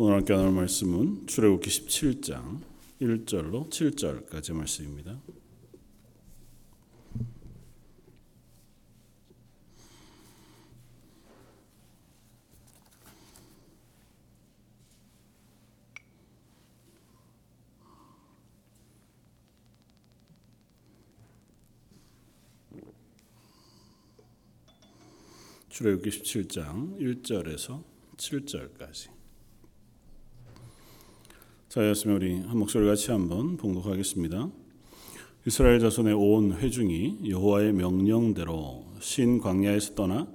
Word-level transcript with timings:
오늘 0.00 0.14
함께 0.14 0.32
나눌 0.32 0.52
말씀은 0.52 1.26
출애굽기 1.26 1.68
17장 1.70 2.60
1절로 3.00 3.68
7절까지 3.68 4.52
말씀입니다. 4.52 5.18
출애굽기 25.70 26.10
17장 26.10 27.00
1절에서 27.00 27.82
7절까지 28.16 29.17
자였으면 31.68 32.16
우리 32.16 32.40
한 32.40 32.58
목소리 32.58 32.86
같이 32.86 33.10
한번 33.10 33.58
봉독하겠습니다. 33.58 34.48
이스라엘 35.46 35.78
자손의 35.80 36.14
온 36.14 36.54
회중이 36.54 37.28
여호와의 37.28 37.74
명령대로 37.74 38.86
신 39.00 39.38
광야에서 39.38 39.94
떠나 39.94 40.26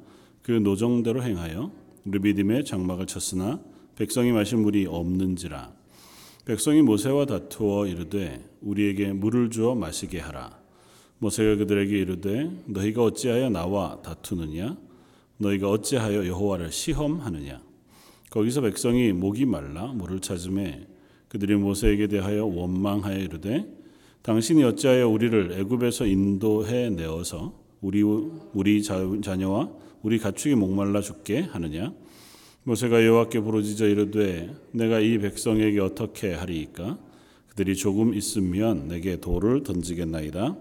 그 0.44 0.52
노정대로 0.52 1.24
행하여 1.24 1.72
르비딤의 2.06 2.66
장막을 2.66 3.08
쳤으나 3.08 3.60
백성이 3.96 4.32
마실 4.32 4.60
물이 4.60 4.86
없는지라. 4.86 5.74
백성이 6.46 6.84
모세와 6.84 7.26
다투어 7.26 7.88
이르되 7.88 8.48
우리에게 8.62 9.14
물을 9.14 9.50
주어 9.50 9.74
마시게 9.74 10.20
하라. 10.20 10.56
모세가 11.18 11.56
그들에게 11.56 11.98
이르되 11.98 12.52
너희가 12.68 13.04
어찌하여 13.06 13.50
나와 13.50 14.00
다투느냐? 14.04 14.78
너희가 15.38 15.68
어찌하여 15.68 16.28
여호와를 16.28 16.72
시험하느냐? 16.72 17.60
거기서 18.30 18.62
백성이 18.62 19.14
목이 19.14 19.46
말라 19.46 19.88
물을 19.88 20.20
찾음에 20.20 20.93
그들이 21.34 21.56
모세에게 21.56 22.06
대하여 22.06 22.46
원망하여 22.46 23.18
이르되 23.18 23.66
당신이 24.22 24.64
어찌하여 24.64 25.10
우리를 25.10 25.52
애굽에서 25.60 26.06
인도해 26.06 26.92
내어서 26.92 27.60
우리 27.82 28.04
우리 28.04 28.84
자녀와 28.84 29.72
우리 30.04 30.20
가축이 30.20 30.54
목말라 30.54 31.02
죽게 31.02 31.42
하느냐? 31.42 31.92
모세가 32.66 33.04
여호와께 33.04 33.40
부르짖어 33.40 33.88
이르되 33.88 34.54
내가 34.72 35.00
이 35.00 35.18
백성에게 35.18 35.80
어떻게 35.80 36.36
하리이까? 36.36 37.00
그들이 37.50 37.76
조금 37.76 38.14
있으면 38.14 38.88
내게 38.88 39.20
돌을 39.20 39.64
던지겠나이다. 39.64 40.56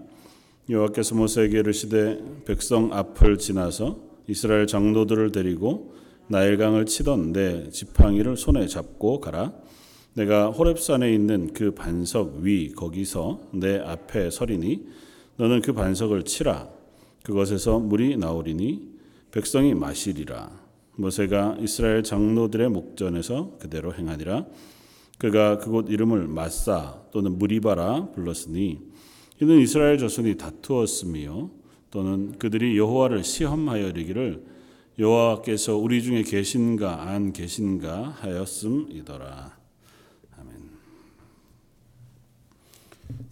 여호와께서 0.69 1.13
모세에게 1.13 1.59
이르시되 1.59 2.19
백성 2.45 2.91
앞을 2.91 3.37
지나서 3.37 3.99
이스라엘 4.27 4.65
장로들을 4.65 5.31
데리고 5.31 5.93
나일강을 6.29 6.87
치던 6.87 7.31
내 7.31 7.69
지팡이를 7.69 8.37
손에 8.37 8.65
잡고 8.65 9.19
가라. 9.19 9.53
내가 10.15 10.49
호렙산에 10.49 11.11
있는 11.13 11.53
그 11.53 11.71
반석 11.71 12.37
위 12.41 12.71
거기서 12.71 13.49
내 13.53 13.79
앞에 13.79 14.29
서리니 14.29 14.85
너는 15.37 15.61
그 15.61 15.73
반석을 15.73 16.23
치라. 16.23 16.69
그것에서 17.23 17.79
물이 17.79 18.17
나오리니 18.17 18.93
백성이 19.31 19.73
마시리라. 19.73 20.63
모세가 20.95 21.57
이스라엘 21.59 22.03
장로들의 22.03 22.69
목전에서 22.69 23.57
그대로 23.59 23.93
행하니라. 23.93 24.45
그가 25.17 25.57
그곳 25.57 25.89
이름을 25.89 26.27
마사 26.27 27.01
또는 27.11 27.37
무리바라 27.37 28.11
불렀으니 28.11 28.79
이는 29.41 29.59
이스라엘 29.59 29.97
자손이 29.97 30.37
다투었으며 30.37 31.49
또는 31.89 32.37
그들이 32.37 32.77
여호와를 32.77 33.23
시험하여 33.23 33.89
이르기를 33.89 34.43
여호와께서 34.99 35.77
우리 35.77 36.03
중에 36.03 36.23
계신가 36.23 37.03
안 37.09 37.33
계신가 37.33 38.09
하였음이더라. 38.19 39.57
아멘. 40.37 40.69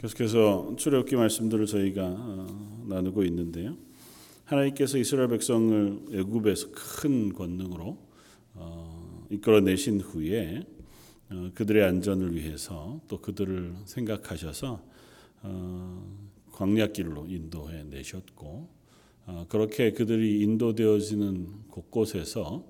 계속해서 0.02 0.74
출애굽기 0.78 1.16
말씀들을 1.16 1.68
저희가 1.68 2.04
어, 2.04 2.86
나누고 2.88 3.24
있는데요. 3.26 3.78
하나님께서 4.46 4.98
이스라엘 4.98 5.30
백성을 5.30 6.00
애굽에서 6.12 6.72
큰 6.72 7.32
권능으로 7.32 8.00
어, 8.56 9.28
이끌어내신 9.30 10.02
후에 10.02 10.66
어, 11.30 11.52
그들의 11.54 11.84
안전을 11.84 12.36
위해서 12.36 13.00
또 13.08 13.22
그들을 13.22 13.76
생각하셔서 13.86 14.82
광야길로 16.52 17.28
인도해 17.28 17.84
내셨고 17.84 18.70
어, 19.28 19.46
그렇게 19.50 19.92
그들이 19.92 20.42
인도되어지는 20.42 21.68
곳곳에서 21.70 22.66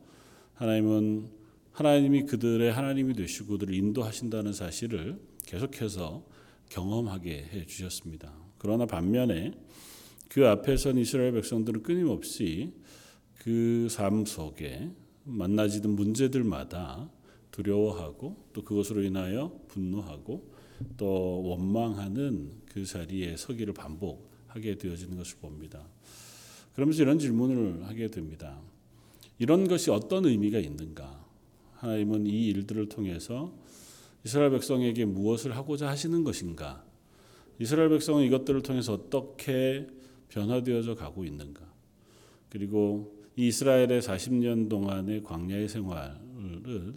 하나님은 0.55 1.29
하나님이 1.71 2.25
그들의 2.25 2.73
하나님이 2.73 3.13
되시고 3.13 3.53
그들을 3.53 3.73
인도하신다는 3.73 4.51
사실을 4.51 5.17
계속해서 5.45 6.29
경험하게 6.71 7.49
해 7.51 7.65
주셨습니다. 7.65 8.33
그러나 8.57 8.85
반면에 8.85 9.51
그 10.29 10.47
앞에선 10.47 10.97
이스라엘 10.97 11.33
백성들은 11.33 11.83
끊임없이 11.83 12.73
그 13.39 13.87
삶 13.95 14.23
속에 14.25 14.89
만나지는 15.25 15.95
문제들마다 15.95 17.09
두려워하고 17.51 18.49
또 18.53 18.63
그것으로 18.63 19.03
인하여 19.03 19.59
분노하고 19.67 20.49
또 20.97 21.43
원망하는 21.43 22.51
그 22.65 22.85
자리에 22.85 23.35
서기를 23.35 23.73
반복하게 23.73 24.77
되어지는 24.77 25.17
것을 25.17 25.37
봅니다. 25.39 25.85
그러면서 26.73 27.03
이런 27.03 27.19
질문을 27.19 27.85
하게 27.85 28.07
됩니다. 28.07 28.61
이런 29.37 29.67
것이 29.67 29.91
어떤 29.91 30.25
의미가 30.25 30.59
있는가? 30.59 31.25
하나님은 31.75 32.27
이 32.27 32.47
일들을 32.47 32.87
통해서 32.89 33.53
이스라엘 34.23 34.51
백성에게 34.51 35.05
무엇을 35.05 35.55
하고자 35.55 35.87
하시는 35.87 36.23
것인가? 36.23 36.83
이스라엘 37.59 37.89
백성은 37.89 38.23
이것들을 38.25 38.61
통해서 38.61 38.93
어떻게 38.93 39.87
변화되어져 40.29 40.95
가고 40.95 41.25
있는가? 41.25 41.61
그리고 42.49 43.15
이 43.35 43.47
이스라엘의 43.47 44.01
40년 44.01 44.69
동안의 44.69 45.23
광야의 45.23 45.69
생활을 45.69 46.93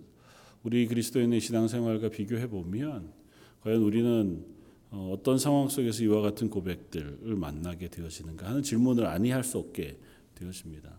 우리 0.62 0.86
그리스도인의 0.86 1.40
신앙생활과 1.40 2.08
비교해 2.08 2.48
보면 2.48 3.12
과연 3.60 3.82
우리는 3.82 4.44
어, 4.90 5.12
어떤 5.12 5.38
상황 5.38 5.68
속에서 5.68 6.04
이와 6.04 6.22
같은 6.22 6.48
고백들을 6.48 7.34
만나게 7.34 7.88
되어지는가 7.88 8.48
하는 8.48 8.62
질문을 8.62 9.06
아니할 9.06 9.42
수 9.42 9.58
없게 9.58 9.98
되어집니다. 10.36 10.90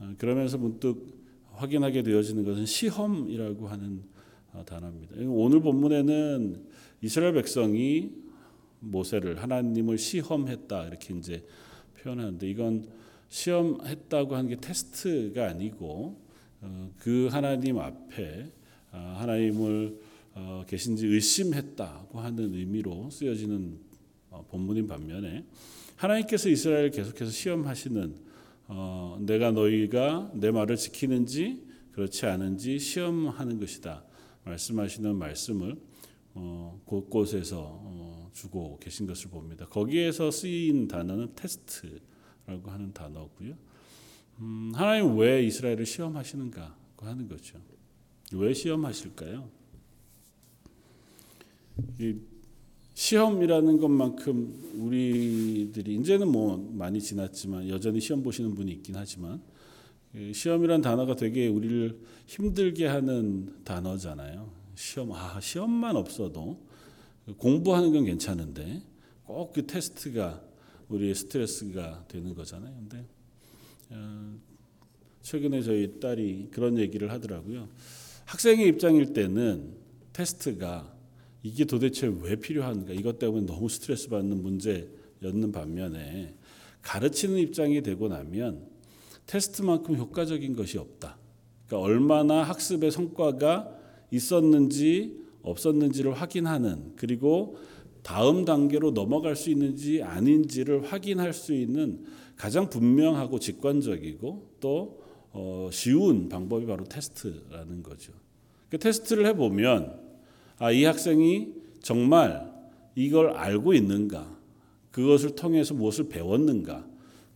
어, 0.00 0.14
그러면서 0.18 0.56
문득 0.56 1.18
확인하게 1.52 2.02
되어지는 2.02 2.44
것은 2.44 2.66
시험이라고 2.66 3.66
하는 3.68 4.02
어, 4.02 4.17
단어입니다. 4.66 5.16
오늘 5.28 5.60
본문에는 5.60 6.66
이스라엘 7.02 7.34
백성이 7.34 8.10
모세를 8.80 9.42
하나님을 9.42 9.98
시험했다 9.98 10.86
이렇게 10.86 11.14
이제 11.14 11.44
표현하는데 12.00 12.48
이건 12.48 12.88
시험했다고 13.28 14.36
하는 14.36 14.50
게 14.50 14.56
테스트가 14.56 15.48
아니고 15.48 16.20
그 16.98 17.28
하나님 17.30 17.78
앞에 17.78 18.50
하나님을 18.90 19.98
어, 20.34 20.64
계신지 20.68 21.06
의심했다고 21.06 22.20
하는 22.20 22.54
의미로 22.54 23.10
쓰여지는 23.10 23.76
어, 24.30 24.46
본문인 24.48 24.86
반면에 24.86 25.44
하나님께서 25.96 26.48
이스라엘을 26.48 26.90
계속해서 26.92 27.30
시험하시는 27.30 28.14
어, 28.68 29.18
내가 29.20 29.50
너희가 29.50 30.30
내 30.34 30.52
말을 30.52 30.76
지키는지 30.76 31.66
그렇지 31.90 32.26
않은지 32.26 32.78
시험하는 32.78 33.58
것이다 33.58 34.04
말씀하시는 34.48 35.14
말씀을 35.14 35.76
어, 36.34 36.80
곳곳에서 36.84 37.80
어, 37.82 38.30
주고 38.32 38.78
계신 38.78 39.06
것을 39.06 39.30
봅니다. 39.30 39.66
거기에서 39.66 40.30
쓰인 40.30 40.88
단어는 40.88 41.34
테스트라고 41.34 42.70
하는 42.70 42.92
단어고요. 42.92 43.54
음, 44.40 44.72
하나님 44.74 45.16
왜 45.18 45.44
이스라엘을 45.44 45.84
시험하시는가 45.84 46.76
하는 46.98 47.28
거죠. 47.28 47.58
왜 48.32 48.54
시험하실까요? 48.54 49.48
시험이라는 52.94 53.78
것만큼 53.78 54.72
우리들이 54.74 55.94
이제는 55.96 56.30
뭐 56.30 56.56
많이 56.72 57.00
지났지만 57.00 57.68
여전히 57.68 58.00
시험 58.00 58.22
보시는 58.22 58.54
분이 58.54 58.72
있긴 58.72 58.96
하지만 58.96 59.40
시험이란 60.32 60.80
단어가 60.80 61.14
되게 61.14 61.48
우리를 61.48 61.98
힘들게 62.26 62.86
하는 62.86 63.62
단어잖아요. 63.64 64.50
시험 64.74 65.12
아 65.12 65.40
시험만 65.40 65.96
없어도 65.96 66.60
공부하는 67.36 67.92
건 67.92 68.04
괜찮은데 68.04 68.82
꼭 69.24 69.52
그 69.52 69.66
테스트가 69.66 70.42
우리의 70.88 71.14
스트레스가 71.14 72.04
되는 72.08 72.34
거잖아요. 72.34 72.74
근데 72.74 73.04
어, 73.90 74.38
최근에 75.22 75.62
저희 75.62 76.00
딸이 76.00 76.48
그런 76.50 76.78
얘기를 76.78 77.10
하더라고요. 77.10 77.68
학생의 78.24 78.68
입장일 78.68 79.12
때는 79.12 79.74
테스트가 80.12 80.94
이게 81.42 81.64
도대체 81.64 82.06
왜 82.22 82.36
필요한가? 82.36 82.92
이것 82.92 83.18
때문에 83.18 83.46
너무 83.46 83.68
스트레스 83.68 84.08
받는 84.08 84.42
문제였는 84.42 85.52
반면에 85.52 86.34
가르치는 86.82 87.38
입장이 87.38 87.82
되고 87.82 88.08
나면 88.08 88.66
테스트만큼 89.28 89.96
효과적인 89.96 90.56
것이 90.56 90.78
없다. 90.78 91.16
그러니까 91.66 91.86
얼마나 91.86 92.42
학습의 92.42 92.90
성과가 92.90 93.70
있었는지 94.10 95.16
없었는지를 95.42 96.14
확인하는 96.14 96.94
그리고 96.96 97.56
다음 98.02 98.44
단계로 98.44 98.92
넘어갈 98.92 99.36
수 99.36 99.50
있는지 99.50 100.02
아닌지를 100.02 100.90
확인할 100.90 101.32
수 101.34 101.52
있는 101.52 102.04
가장 102.36 102.70
분명하고 102.70 103.38
직관적이고 103.38 104.50
또 104.60 105.02
어, 105.30 105.68
쉬운 105.72 106.28
방법이 106.28 106.66
바로 106.66 106.84
테스트라는 106.84 107.82
거죠. 107.82 108.12
그 108.70 108.78
테스트를 108.78 109.26
해보면 109.26 110.00
아, 110.58 110.72
이 110.72 110.84
학생이 110.84 111.52
정말 111.82 112.50
이걸 112.94 113.30
알고 113.30 113.74
있는가, 113.74 114.38
그것을 114.90 115.36
통해서 115.36 115.74
무엇을 115.74 116.08
배웠는가, 116.08 116.86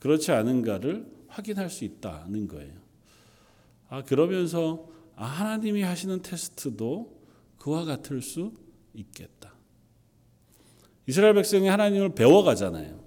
그렇지 0.00 0.32
않은가를 0.32 1.06
확인할 1.32 1.70
수 1.70 1.84
있다는 1.84 2.46
거예요. 2.46 2.74
아, 3.88 4.02
그러면서 4.04 4.88
아, 5.16 5.24
하나님이 5.24 5.82
하시는 5.82 6.22
테스트도 6.22 7.20
그와 7.58 7.84
같을 7.84 8.22
수 8.22 8.52
있겠다. 8.94 9.52
이스라엘 11.06 11.34
백성이 11.34 11.68
하나님을 11.68 12.14
배워가잖아요. 12.14 13.02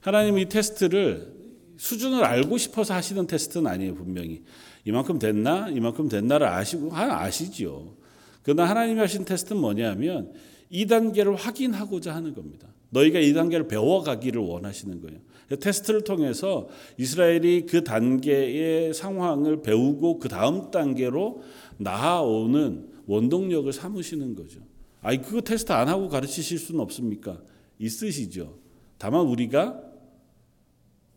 하나님 0.00 0.38
이 0.38 0.48
테스트를 0.48 1.32
수준을 1.76 2.24
알고 2.24 2.58
싶어서 2.58 2.94
하시는 2.94 3.26
테스트는 3.26 3.66
아니에요, 3.66 3.94
분명히. 3.94 4.42
이만큼 4.84 5.18
됐나? 5.18 5.68
이만큼 5.68 6.08
됐나를 6.08 6.46
아시고, 6.46 6.94
아시죠. 6.94 7.96
그러나 8.42 8.68
하나님이 8.68 9.00
하신 9.00 9.24
테스트는 9.24 9.60
뭐냐면 9.60 10.32
이 10.70 10.86
단계를 10.86 11.36
확인하고자 11.36 12.14
하는 12.14 12.34
겁니다. 12.34 12.71
너희가 12.92 13.18
이 13.18 13.32
단계를 13.32 13.68
배워가기를 13.68 14.40
원하시는 14.40 15.00
거예요. 15.00 15.18
테스트를 15.60 16.04
통해서 16.04 16.68
이스라엘이 16.98 17.66
그 17.66 17.84
단계의 17.84 18.94
상황을 18.94 19.62
배우고 19.62 20.18
그 20.18 20.28
다음 20.28 20.70
단계로 20.70 21.42
나아오는 21.78 22.88
원동력을 23.06 23.70
삼으시는 23.72 24.34
거죠. 24.34 24.60
아이 25.00 25.20
그거 25.20 25.40
테스트 25.40 25.72
안 25.72 25.88
하고 25.88 26.08
가르치실 26.08 26.58
수는 26.58 26.80
없습니까? 26.80 27.40
있으시죠. 27.78 28.58
다만 28.98 29.26
우리가 29.26 29.80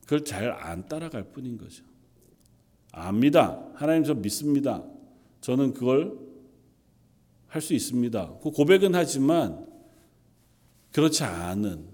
그걸 0.04 0.24
잘 0.24 0.52
안 0.52 0.88
따라갈 0.88 1.32
뿐인 1.32 1.58
거죠. 1.58 1.84
압니다. 2.92 3.62
하나님 3.76 4.04
저 4.04 4.14
믿습니다. 4.14 4.84
저는 5.42 5.74
그걸 5.74 6.18
할 7.48 7.62
수 7.62 7.74
있습니다. 7.74 8.40
그 8.42 8.52
고백은 8.52 8.96
하지만 8.96 9.65
그렇지 10.96 11.26
않은 11.26 11.90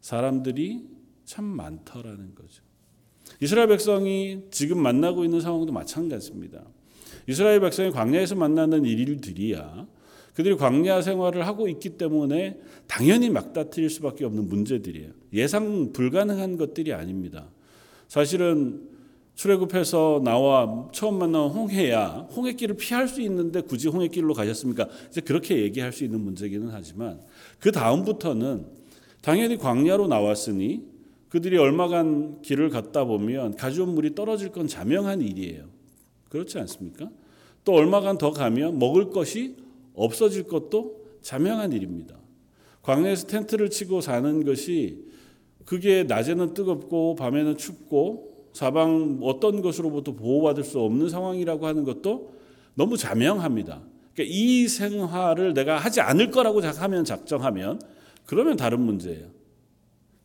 사람들이 0.00 0.86
참 1.24 1.44
많더라는 1.44 2.36
거죠. 2.36 2.62
이스라엘 3.40 3.66
백성이 3.66 4.44
지금 4.52 4.80
만나고 4.80 5.24
있는 5.24 5.40
상황도 5.40 5.72
마찬가지입니다. 5.72 6.62
이스라엘 7.26 7.58
백성이 7.58 7.90
광야에서 7.90 8.36
만나는 8.36 8.84
일들이야 8.84 9.88
그들이 10.34 10.56
광야 10.56 11.02
생활을 11.02 11.48
하고 11.48 11.66
있기 11.66 11.96
때문에 11.98 12.60
당연히 12.86 13.28
막다트릴 13.28 13.90
수밖에 13.90 14.24
없는 14.24 14.48
문제들이에요. 14.48 15.10
예상 15.32 15.92
불가능한 15.92 16.58
것들이 16.58 16.92
아닙니다. 16.92 17.50
사실은 18.06 18.88
출애굽해서 19.40 20.20
나와 20.22 20.90
처음 20.92 21.18
만난 21.18 21.48
홍해야 21.48 22.28
홍해길을 22.36 22.76
피할 22.76 23.08
수 23.08 23.22
있는데 23.22 23.62
굳이 23.62 23.88
홍해길로 23.88 24.34
가셨습니까? 24.34 24.86
이제 25.08 25.22
그렇게 25.22 25.62
얘기할 25.62 25.94
수 25.94 26.04
있는 26.04 26.20
문제기는 26.20 26.68
하지만 26.70 27.22
그 27.58 27.72
다음부터는 27.72 28.66
당연히 29.22 29.56
광야로 29.56 30.08
나왔으니 30.08 30.84
그들이 31.30 31.56
얼마간 31.56 32.42
길을 32.42 32.68
걷다 32.68 33.04
보면 33.04 33.56
가져온 33.56 33.94
물이 33.94 34.14
떨어질 34.14 34.50
건 34.50 34.66
자명한 34.68 35.22
일이에요. 35.22 35.64
그렇지 36.28 36.58
않습니까? 36.58 37.08
또 37.64 37.72
얼마간 37.72 38.18
더 38.18 38.32
가면 38.32 38.78
먹을 38.78 39.08
것이 39.08 39.56
없어질 39.94 40.48
것도 40.48 41.00
자명한 41.22 41.72
일입니다. 41.72 42.14
광야에서 42.82 43.26
텐트를 43.26 43.70
치고 43.70 44.02
사는 44.02 44.44
것이 44.44 44.98
그게 45.64 46.02
낮에는 46.02 46.52
뜨겁고 46.52 47.14
밤에는 47.14 47.56
춥고 47.56 48.29
사방 48.52 49.18
어떤 49.22 49.62
것으로부터 49.62 50.12
보호받을 50.12 50.64
수 50.64 50.80
없는 50.80 51.08
상황이라고 51.08 51.66
하는 51.66 51.84
것도 51.84 52.32
너무 52.74 52.96
자명합니다. 52.96 53.80
그러니까 54.14 54.34
이 54.34 54.68
생활을 54.68 55.54
내가 55.54 55.78
하지 55.78 56.00
않을 56.00 56.30
거라고 56.30 56.60
하면 56.60 57.04
작정하면 57.04 57.80
그러면 58.26 58.56
다른 58.56 58.80
문제예요. 58.80 59.26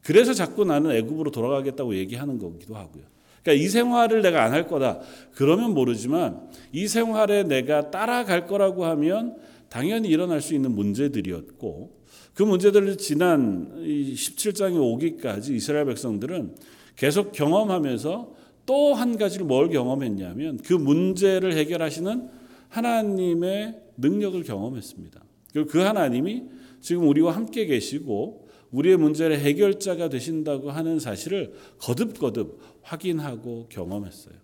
그래서 0.01 0.33
자꾸 0.33 0.66
나는 0.66 0.92
애굽으로 0.92 1.31
돌아가겠다고 1.31 1.95
얘기하는 1.95 2.38
거기도 2.38 2.75
하고요. 2.75 3.04
그러니까 3.42 3.63
이 3.63 3.68
생활을 3.68 4.22
내가 4.22 4.44
안 4.44 4.54
할 4.54 4.68
거다. 4.68 5.01
그러면 5.33 5.74
모르지만 5.74 6.48
이 6.71 6.88
생활에 6.88 7.44
내가 7.44 7.92
따라갈 7.92 8.48
거라고 8.48 8.86
하면 8.86 9.38
당연히 9.69 10.10
일어날 10.10 10.42
수 10.42 10.54
있는 10.54 10.71
문제들이었고 10.71 11.95
그 12.33 12.44
문제들을 12.44 12.98
지난 12.98 13.71
17장에 13.83 14.78
오기까지 14.78 15.56
이스라엘 15.56 15.86
백성들은 15.86 16.56
계속 16.95 17.31
경험하면서 17.31 18.36
또 18.65 18.94
한 18.94 19.18
가지를 19.18 19.45
뭘 19.45 19.69
경험했냐면 19.69 20.57
그 20.57 20.74
문제를 20.74 21.53
해결하시는 21.53 22.30
하나님의 22.69 23.80
능력을 23.97 24.42
경험했습니다. 24.44 25.24
그리고 25.53 25.69
그 25.69 25.80
하나님이 25.80 26.44
지금 26.81 27.07
우리와 27.07 27.36
함께 27.36 27.65
계시고 27.65 28.47
우리의 28.71 28.97
문제를 28.97 29.39
해결자가 29.39 30.09
되신다고 30.09 30.71
하는 30.71 31.00
사실을 31.00 31.53
거듭거듭 31.80 32.59
확인하고 32.81 33.68
경험했어요. 33.69 34.36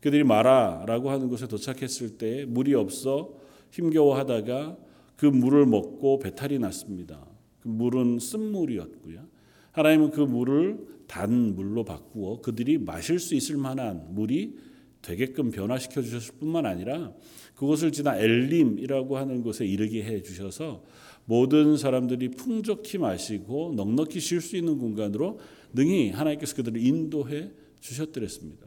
그들이 0.00 0.24
마라라고 0.24 1.10
하는 1.10 1.28
곳에 1.28 1.46
도착했을 1.46 2.18
때 2.18 2.44
물이 2.46 2.74
없어 2.74 3.34
힘겨워하다가 3.70 4.76
그 5.16 5.26
물을 5.26 5.66
먹고 5.66 6.18
배탈이 6.20 6.58
났습니다. 6.58 7.24
그 7.60 7.68
물은 7.68 8.18
쓴물이었고요. 8.18 9.37
하나님은 9.78 10.10
그 10.10 10.20
물을 10.20 10.76
단 11.06 11.54
물로 11.54 11.84
바꾸어 11.84 12.40
그들이 12.40 12.78
마실 12.78 13.20
수 13.20 13.36
있을 13.36 13.56
만한 13.56 14.12
물이 14.12 14.56
되게끔 15.02 15.52
변화시켜 15.52 16.02
주셨을 16.02 16.34
뿐만 16.40 16.66
아니라 16.66 17.12
그곳을 17.54 17.92
지나 17.92 18.16
엘림이라고 18.18 19.16
하는 19.16 19.42
곳에 19.42 19.64
이르게 19.64 20.02
해 20.02 20.20
주셔서 20.22 20.82
모든 21.26 21.76
사람들이 21.76 22.30
풍족히 22.30 22.98
마시고 22.98 23.74
넉넉히 23.76 24.18
쉴 24.18 24.40
수 24.40 24.56
있는 24.56 24.78
공간으로 24.78 25.38
능히 25.72 26.10
하나님께서 26.10 26.56
그들을 26.56 26.84
인도해 26.84 27.50
주셨더랬습니다. 27.80 28.66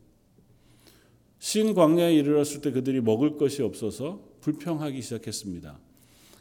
신 1.39 1.73
광야에 1.73 2.13
이르렀을 2.15 2.61
때 2.61 2.71
그들이 2.71 3.01
먹을 3.01 3.35
것이 3.35 3.61
없어서 3.63 4.23
불평하기 4.39 5.01
시작했습니다. 5.01 5.77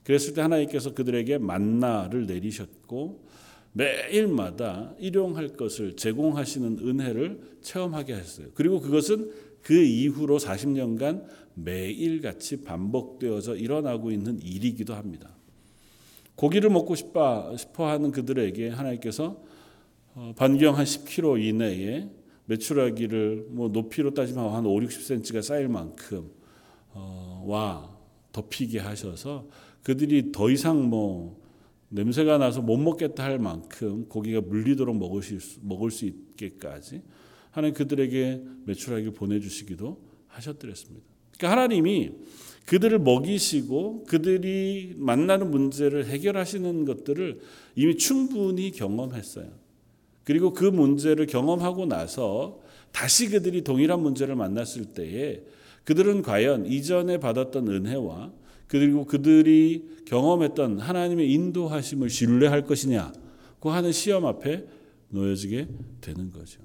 그랬을 0.04 0.34
때 0.34 0.42
하나님께서 0.42 0.94
그들에게 0.94 1.38
만나를 1.38 2.26
내리셨고 2.26 3.30
매일마다 3.72 4.94
일용할 4.98 5.48
것을 5.48 5.96
제공하시는 5.96 6.78
은혜를 6.80 7.58
체험하게 7.62 8.14
하셨어요. 8.14 8.48
그리고 8.54 8.80
그것은 8.80 9.30
그 9.62 9.74
이후로 9.74 10.38
40년간 10.38 11.24
매일같이 11.54 12.62
반복되어져 12.62 13.56
일어나고 13.56 14.10
있는 14.10 14.40
일이기도 14.40 14.94
합니다. 14.94 15.36
고기를 16.34 16.70
먹고 16.70 16.94
싶어, 16.94 17.54
싶어 17.56 17.88
하는 17.88 18.10
그들에게 18.10 18.70
하나님께서 18.70 19.42
어, 20.14 20.32
반경 20.36 20.76
한 20.76 20.84
10km 20.84 21.44
이내에 21.44 22.08
메추라기를 22.46 23.48
뭐 23.50 23.68
높이로 23.68 24.14
따지면 24.14 24.52
한 24.52 24.66
5, 24.66 24.80
60cm가 24.80 25.42
쌓일 25.42 25.68
만큼 25.68 26.30
어, 26.92 27.44
와 27.46 27.96
덮이게 28.32 28.80
하셔서 28.80 29.46
그들이 29.82 30.32
더 30.32 30.50
이상 30.50 30.88
뭐 30.88 31.39
냄새가 31.90 32.38
나서 32.38 32.62
못 32.62 32.76
먹겠다 32.78 33.24
할 33.24 33.38
만큼 33.38 34.06
고기가 34.08 34.40
물리도록 34.40 34.96
먹을 34.96 35.22
수, 35.22 35.58
먹을 35.62 35.90
수 35.90 36.06
있게까지 36.06 37.02
하나님 37.50 37.74
그들에게 37.74 38.42
메추라기를 38.64 39.12
보내주시기도 39.12 40.00
하셨더랬습니다. 40.28 41.04
그러니까 41.36 41.50
하나님이 41.50 42.12
그들을 42.66 43.00
먹이시고 43.00 44.04
그들이 44.04 44.94
만나는 44.96 45.50
문제를 45.50 46.06
해결하시는 46.06 46.84
것들을 46.84 47.40
이미 47.74 47.96
충분히 47.96 48.70
경험했어요. 48.70 49.50
그리고 50.22 50.52
그 50.52 50.64
문제를 50.64 51.26
경험하고 51.26 51.86
나서 51.86 52.60
다시 52.92 53.28
그들이 53.28 53.62
동일한 53.62 54.00
문제를 54.00 54.36
만났을 54.36 54.84
때에 54.86 55.42
그들은 55.84 56.22
과연 56.22 56.66
이전에 56.66 57.18
받았던 57.18 57.66
은혜와 57.66 58.32
그리고 58.70 59.04
그들이 59.04 59.84
경험했던 60.04 60.78
하나님의 60.78 61.32
인도하심을 61.32 62.08
신뢰할 62.08 62.66
것이냐고 62.66 63.70
하는 63.70 63.90
시험 63.90 64.26
앞에 64.26 64.64
놓여지게 65.08 65.66
되는 66.00 66.30
거죠. 66.30 66.60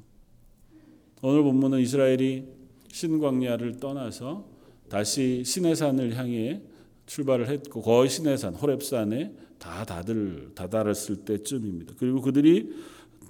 오늘 1.23 1.41
본문은 1.41 1.79
이스라엘이 1.79 2.45
신광야를 2.91 3.79
떠나서 3.79 4.47
다시 4.87 5.43
시내산을 5.43 6.15
향해 6.15 6.61
출발을 7.07 7.49
했고 7.49 7.81
거의 7.81 8.07
시내산 8.07 8.53
호렙산에 8.53 9.33
다 9.57 9.83
다들 9.83 10.51
다다랐을 10.53 11.25
때쯤입니다. 11.25 11.95
그리고 11.97 12.21
그들이 12.21 12.71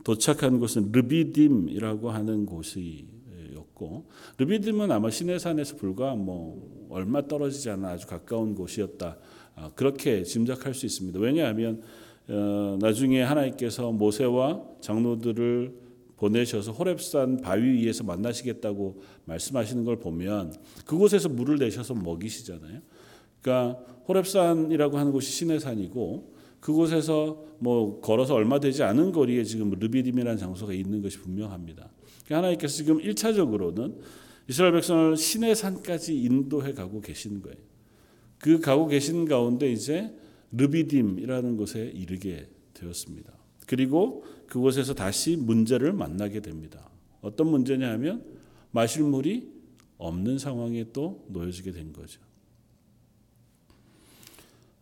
도착한 0.03 0.59
곳은 0.59 0.91
르비딤이라고 0.91 2.11
하는 2.11 2.45
곳이 2.45 3.07
었고 3.75 4.05
르비딤은 4.37 4.91
아마 4.91 5.09
시내산에서 5.11 5.75
불과 5.75 6.15
뭐 6.15 6.87
얼마 6.89 7.27
떨어지지 7.27 7.69
않아 7.69 7.89
아주 7.89 8.07
가까운 8.07 8.55
곳이었다. 8.55 9.17
아, 9.55 9.71
그렇게 9.75 10.23
짐작할 10.23 10.73
수 10.73 10.85
있습니다. 10.85 11.19
왜냐하면 11.19 11.81
어, 12.27 12.77
나중에 12.81 13.21
하나님께서 13.21 13.91
모세와 13.91 14.63
장로들을 14.81 15.85
보내셔서 16.17 16.71
호렙산 16.71 17.41
바위 17.41 17.63
위에서 17.63 18.03
만나시겠다고 18.03 19.01
말씀하시는 19.25 19.83
걸 19.83 19.99
보면 19.99 20.55
그곳에서 20.85 21.29
물을 21.29 21.57
내셔서 21.57 21.93
먹이시잖아요. 21.93 22.81
그러니까 23.41 23.79
호렙산이라고 24.07 24.97
하는 24.97 25.11
곳이 25.11 25.31
신의 25.31 25.59
산이고 25.59 26.33
그곳에서 26.61 27.43
뭐 27.59 28.01
걸어서 28.01 28.33
얼마 28.33 28.59
되지 28.59 28.81
않은 28.81 29.11
거리에 29.11 29.43
지금 29.43 29.69
르비딤이라는 29.69 30.37
장소가 30.37 30.73
있는 30.73 31.01
것이 31.01 31.19
분명합니다. 31.19 31.89
그러니까 32.25 32.37
하나님께서 32.37 32.75
지금 32.75 32.97
1차적으로는 32.99 33.95
이스라엘 34.47 34.73
백성을 34.73 35.15
신의 35.15 35.55
산까지 35.55 36.21
인도해 36.21 36.73
가고 36.73 37.01
계신 37.01 37.41
거예요. 37.41 37.57
그 38.39 38.59
가고 38.59 38.87
계신 38.87 39.25
가운데 39.25 39.71
이제 39.71 40.13
르비딤이라는 40.51 41.57
곳에 41.57 41.91
이르게 41.93 42.47
되었습니다. 42.73 43.33
그리고 43.65 44.23
그곳에서 44.47 44.93
다시 44.93 45.35
문제를 45.35 45.93
만나게 45.93 46.41
됩니다. 46.41 46.89
어떤 47.21 47.47
문제냐 47.47 47.89
하면 47.93 48.23
마실 48.71 49.03
물이 49.03 49.51
없는 49.97 50.37
상황에 50.37 50.85
또 50.93 51.25
놓여지게 51.29 51.71
된 51.71 51.93
거죠. 51.93 52.21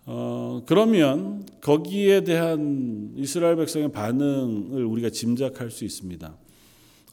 어, 0.06 0.64
그러면 0.66 1.46
거기에 1.62 2.26
대한 2.26 3.14
이스라엘 3.16 3.56
백성의 3.56 3.92
반응을 3.94 4.84
우리가 4.84 5.10
짐작할 5.10 5.72
수 5.72 5.86
있습니다. 5.86 6.38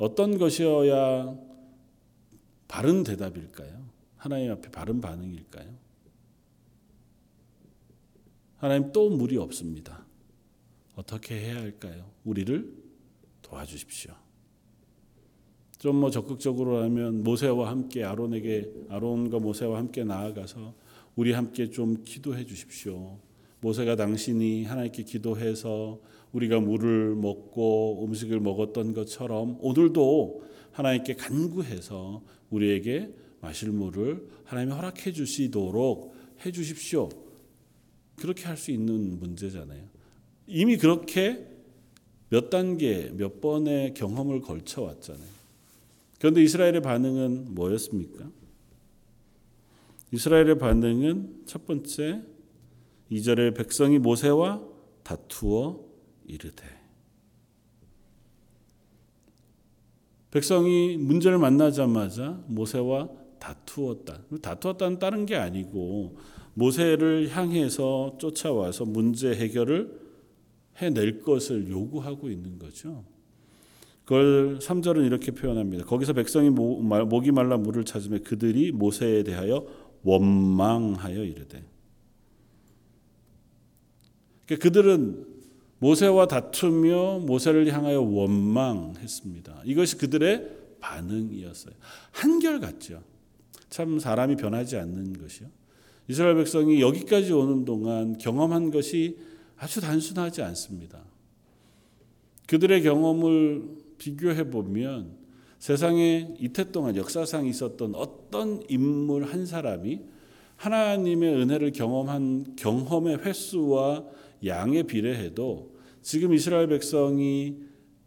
어떤 0.00 0.38
것이어야 0.38 1.36
바른 2.66 3.04
대답일까요? 3.04 3.86
하나님 4.16 4.50
앞에 4.52 4.70
바른 4.70 4.98
반응일까요? 5.02 5.68
하나님 8.56 8.92
또 8.92 9.10
물이 9.10 9.36
없습니다. 9.36 10.06
어떻게 10.94 11.38
해야 11.38 11.56
할까요? 11.56 12.10
우리를 12.24 12.72
도와주십시오. 13.42 14.14
좀 15.78 15.96
뭐 15.96 16.10
적극적으로 16.10 16.82
하면 16.84 17.22
모세와 17.22 17.68
함께 17.68 18.02
아론에게 18.02 18.86
아론과 18.88 19.38
모세와 19.38 19.76
함께 19.78 20.04
나아가서 20.04 20.74
우리 21.16 21.32
함께 21.32 21.70
좀 21.70 22.04
기도해 22.04 22.46
주십시오. 22.46 23.18
모세가 23.60 23.96
당신이 23.96 24.64
하나님께 24.64 25.02
기도해서 25.02 26.00
우리가 26.32 26.60
물을 26.60 27.14
먹고 27.14 28.04
음식을 28.04 28.40
먹었던 28.40 28.94
것처럼 28.94 29.58
오늘도 29.60 30.44
하나님께 30.72 31.14
간구해서 31.14 32.22
우리에게 32.50 33.12
마실 33.40 33.70
물을 33.70 34.28
하나님이 34.44 34.74
허락해 34.74 35.12
주시도록 35.12 36.14
해 36.44 36.52
주십시오. 36.52 37.08
그렇게 38.16 38.44
할 38.44 38.56
수 38.56 38.70
있는 38.70 39.18
문제잖아요. 39.18 39.82
이미 40.46 40.76
그렇게 40.76 41.46
몇 42.28 42.50
단계, 42.50 43.10
몇 43.16 43.40
번의 43.40 43.94
경험을 43.94 44.40
걸쳐 44.40 44.82
왔잖아요. 44.82 45.40
그런데 46.18 46.42
이스라엘의 46.42 46.82
반응은 46.82 47.54
뭐였습니까? 47.54 48.30
이스라엘의 50.12 50.58
반응은 50.58 51.44
첫 51.46 51.66
번째 51.66 52.22
2절에 53.10 53.56
백성이 53.56 53.98
모세와 53.98 54.62
다투어 55.02 55.89
이르되 56.30 56.64
백성이 60.30 60.96
문제를 60.96 61.38
만나자마자 61.38 62.42
모세와 62.46 63.08
다투었다. 63.40 64.22
다투었다는 64.40 64.98
다른 64.98 65.26
게 65.26 65.34
아니고 65.34 66.16
모세를 66.54 67.30
향해서 67.30 68.16
쫓아와서 68.18 68.84
문제 68.84 69.34
해결을 69.34 69.98
해낼 70.76 71.22
것을 71.22 71.68
요구하고 71.68 72.30
있는 72.30 72.58
거죠. 72.58 73.04
그걸 74.04 74.58
3절은 74.58 75.04
이렇게 75.06 75.32
표현합니다. 75.32 75.84
거기서 75.84 76.12
백성이 76.12 76.50
목이 76.50 77.32
말라 77.32 77.56
물을 77.56 77.84
찾으며 77.84 78.18
그들이 78.24 78.72
모세에 78.72 79.22
대하여 79.22 79.66
원망하여 80.02 81.24
이르되 81.24 81.64
그러니까 84.46 84.62
그들은 84.62 85.29
모세와 85.80 86.26
다투며 86.26 87.20
모세를 87.20 87.72
향하여 87.72 88.00
원망했습니다. 88.02 89.62
이것이 89.64 89.96
그들의 89.96 90.48
반응이었어요. 90.80 91.74
한결같죠. 92.12 93.02
참 93.70 93.98
사람이 93.98 94.36
변하지 94.36 94.76
않는 94.76 95.18
것이요. 95.18 95.48
이스라엘 96.08 96.36
백성이 96.36 96.80
여기까지 96.80 97.32
오는 97.32 97.64
동안 97.64 98.18
경험한 98.18 98.70
것이 98.70 99.18
아주 99.56 99.80
단순하지 99.80 100.42
않습니다. 100.42 101.02
그들의 102.46 102.82
경험을 102.82 103.62
비교해 103.98 104.50
보면 104.50 105.18
세상에 105.58 106.34
이태 106.40 106.72
동안 106.72 106.96
역사상 106.96 107.46
있었던 107.46 107.94
어떤 107.94 108.62
인물 108.68 109.24
한 109.24 109.46
사람이 109.46 110.00
하나님의 110.56 111.34
은혜를 111.34 111.72
경험한 111.72 112.56
경험의 112.56 113.18
횟수와 113.18 114.04
양에 114.44 114.82
비례해도 114.84 115.74
지금 116.02 116.32
이스라엘 116.32 116.68
백성이 116.68 117.58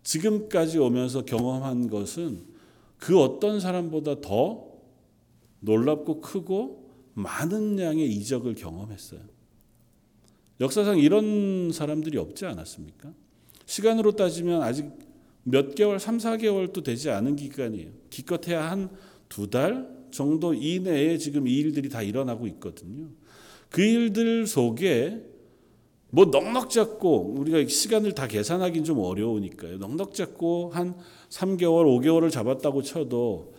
지금까지 0.04 0.80
오면서 0.80 1.25
경험한 1.25 1.90
것은 1.90 2.42
그 2.98 3.20
어떤 3.20 3.60
사람보다 3.60 4.22
더 4.22 4.68
놀랍고 5.60 6.22
크고 6.22 6.90
많은 7.13 7.80
양의 7.80 8.12
이적을 8.12 8.56
경험했어요. 8.56 9.22
역사상 10.60 10.98
이런 11.00 11.72
사람들이 11.72 12.18
없지 12.18 12.46
않았습니까? 12.46 13.13
시간으로 13.66 14.13
따지면 14.13 14.62
아직 14.62 14.90
몇 15.44 15.75
개월, 15.75 16.00
3, 16.00 16.18
4개월도 16.18 16.84
되지 16.84 17.10
않은 17.10 17.36
기간이에요. 17.36 17.92
기껏해야 18.10 18.70
한 18.72 18.90
두 19.34 19.50
달 19.50 19.90
정도 20.12 20.54
이내에 20.54 21.18
지금 21.18 21.48
이 21.48 21.56
일들이 21.58 21.90
다 21.90 22.04
일어나고 22.04 22.46
있거든요. 22.48 23.08
그 23.70 23.82
일들 23.82 24.46
속에 24.46 25.24
뭐 26.15 26.25
넉넉 26.25 26.70
잡고 26.70 27.34
우리가 27.39 27.67
시간을 27.67 28.13
다 28.13 28.27
계산하기는 28.27 28.86
좀 28.86 29.00
어려우니까요. 29.00 29.79
넉넉 29.79 30.13
잡고 30.13 30.70
한 30.72 30.96
3개월, 31.29 31.86
5개월을 31.88 32.29
잡았다고 32.29 32.84
쳐도 32.84 33.55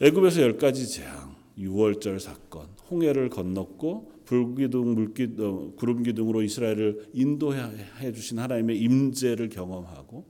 애굽에서 0.00 0.42
열 0.42 0.58
가지 0.58 0.88
재앙, 0.88 1.36
6월절 1.56 2.18
사건, 2.18 2.66
홍해를 2.90 3.30
건넜고 3.30 4.10
불기둥, 4.24 4.94
물기, 4.94 5.32
어, 5.38 5.70
구름 5.76 6.02
기둥으로 6.02 6.42
이스라엘을 6.42 7.10
인도해 7.12 8.12
주신 8.12 8.40
하나님의 8.40 8.76
임재를 8.80 9.48
경험하고 9.48 10.24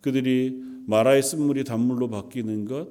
그들이 0.00 0.60
마라의 0.88 1.22
쓴물이 1.22 1.62
단물로 1.62 2.08
바뀌는 2.08 2.64
것 2.64 2.88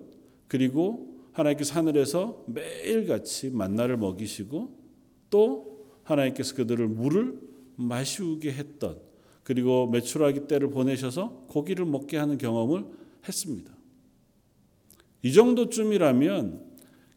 그리고 0.48 1.14
하나님께서 1.34 1.74
하늘에서 1.74 2.46
매일같이 2.48 3.50
만나를 3.50 3.98
먹이시고 3.98 4.80
또 5.30 5.76
하나님께서 6.04 6.56
그들을 6.56 6.88
물을 6.88 7.45
마시게 7.76 8.52
했던 8.52 9.00
그리고 9.44 9.88
메추라기 9.88 10.48
때를 10.48 10.70
보내셔서 10.70 11.46
고기를 11.48 11.86
먹게 11.86 12.18
하는 12.18 12.38
경험을 12.38 12.86
했습니다. 13.28 13.74
이 15.22 15.34
정도쯤이라면 15.34 16.64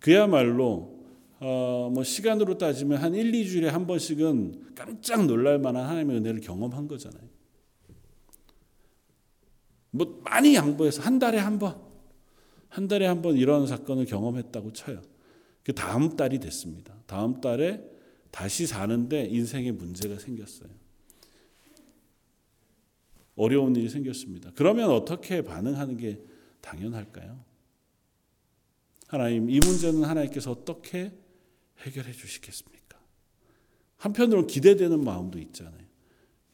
그야말로 0.01 0.99
어, 1.41 1.91
뭐 1.93 2.03
시간으로 2.03 2.59
따지면 2.59 2.99
한 2.99 3.15
1, 3.15 3.31
2주일에 3.33 3.67
한 3.67 3.87
번씩은 3.87 4.75
깜짝 4.75 5.27
놀랄 5.27 5.59
만한 5.59 5.87
하나님의 5.87 6.17
은혜를 6.19 6.41
경험한 6.41 6.89
거잖아요. 6.89 7.29
뭐 9.91 10.21
많이 10.25 10.55
양보해서 10.55 11.03
한 11.03 11.19
달에 11.19 11.39
한 11.39 11.59
번, 11.59 11.81
한 12.69 12.89
달에 12.89 13.07
한 13.07 13.23
번 13.23 13.37
이런 13.37 13.67
사건을 13.67 14.05
경험했다고 14.07 14.73
쳐요. 14.73 15.01
그 15.65 15.73
다음 15.73 16.17
달이 16.17 16.41
됐습니다. 16.41 16.95
다음 17.07 17.41
달에 17.41 17.83
다시 18.31 18.67
사는데 18.67 19.27
인생에 19.27 19.73
문제가 19.73 20.19
생겼어요. 20.19 20.71
어려운 23.37 23.77
일이 23.77 23.89
생겼습니다. 23.89 24.51
그러면 24.55 24.91
어떻게 24.91 25.43
반응하는 25.43 25.97
게 25.97 26.21
당연할까요? 26.61 27.45
하나님, 29.07 29.49
이 29.49 29.59
문제는 29.61 30.05
하나님께서 30.05 30.51
어떻게 30.51 31.13
해결해 31.79 32.13
주시겠습니까? 32.13 32.99
한편으로 33.97 34.47
기대되는 34.47 35.03
마음도 35.03 35.39
있잖아요. 35.39 35.89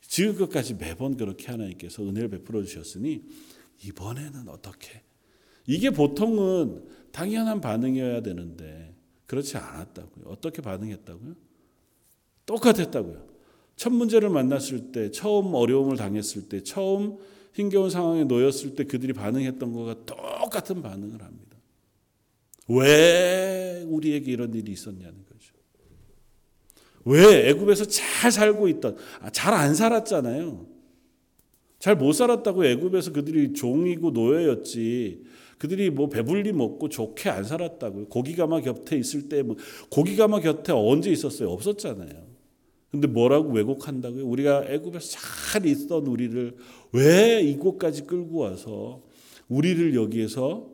지금까지 0.03 0.75
매번 0.75 1.17
그렇게 1.17 1.47
하나님께서 1.51 2.03
은혜를 2.03 2.29
베풀어 2.29 2.63
주셨으니 2.63 3.25
이번에는 3.85 4.49
어떻게? 4.49 5.03
이게 5.67 5.91
보통은 5.91 6.87
당연한 7.11 7.61
반응이어야 7.61 8.21
되는데 8.23 8.95
그렇지 9.27 9.57
않았다고요. 9.57 10.27
어떻게 10.27 10.63
반응했다고요? 10.63 11.35
똑같았다고요. 12.47 13.25
첫 13.77 13.93
문제를 13.93 14.31
만났을 14.31 14.93
때, 14.93 15.11
처음 15.11 15.55
어려움을 15.55 15.97
당했을 15.97 16.49
때, 16.49 16.63
처음 16.63 17.17
힘겨운 17.55 17.91
상황에 17.91 18.25
놓였을 18.25 18.75
때 18.75 18.85
그들이 18.85 19.13
반응했던 19.13 19.73
것과 19.73 20.05
똑같은 20.07 20.83
반응을 20.83 21.23
합니다. 21.23 21.59
왜 22.69 23.85
우리에게 23.87 24.33
이런 24.33 24.55
일이 24.55 24.73
있었냐는 24.73 25.15
거죠. 25.25 25.55
왜 27.05 27.51
애굽에서 27.51 27.85
잘 27.85 28.33
살고 28.33 28.69
있던 28.69 28.97
아, 29.21 29.31
잘안 29.31 29.75
살았잖아요. 29.75 30.67
잘 31.79 31.97
못 31.97 32.13
살았다고 32.13 32.65
애굽에서 32.65 33.13
그들이 33.13 33.53
종이고 33.53 34.11
노예였지. 34.11 35.23
그들이 35.59 35.91
뭐 35.91 36.09
배불리 36.09 36.53
먹고 36.53 36.89
좋게 36.89 37.29
안 37.29 37.45
살았다고요. 37.45 38.07
고기가마 38.09 38.63
곁에 38.63 38.97
있을 38.97 39.29
때 39.29 39.43
뭐 39.43 39.57
고기가마 39.91 40.41
곁에 40.41 40.73
언제 40.73 41.11
있었어요? 41.11 41.51
없었잖아요. 41.51 42.34
근데 42.95 43.09
뭐라고 43.09 43.51
왜곡한다고요? 43.51 44.25
우리가 44.25 44.67
애굽에서 44.69 45.19
잘 45.19 45.67
있던 45.67 46.07
우리를 46.07 46.57
왜 46.93 47.43
이곳까지 47.43 48.05
끌고 48.05 48.39
와서 48.39 49.03
우리를 49.49 49.97
여기에서 49.97 50.69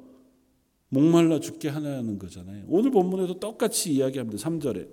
목말라 0.90 1.40
죽게 1.40 1.70
하냐는 1.70 2.18
거잖아요. 2.18 2.64
오늘 2.68 2.90
본문에도 2.90 3.40
똑같이 3.40 3.94
이야기합니다. 3.94 4.36
3절에. 4.36 4.86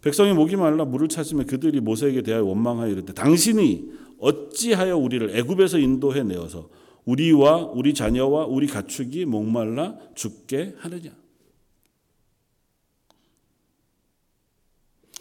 백성이 0.00 0.32
목이 0.32 0.56
말라 0.56 0.86
물을 0.86 1.08
찾으며 1.08 1.44
그들이 1.44 1.80
모세에게 1.80 2.22
대하여 2.22 2.42
원망하여 2.42 2.90
이르되 2.90 3.12
당신이 3.12 3.90
어찌하여 4.18 4.96
우리를 4.96 5.36
애굽에서 5.36 5.78
인도해 5.78 6.22
내어서 6.22 6.70
우리와 7.04 7.66
우리 7.74 7.92
자녀와 7.92 8.46
우리 8.46 8.66
가축이 8.66 9.26
목말라 9.26 9.98
죽게 10.14 10.76
하느냐. 10.78 11.19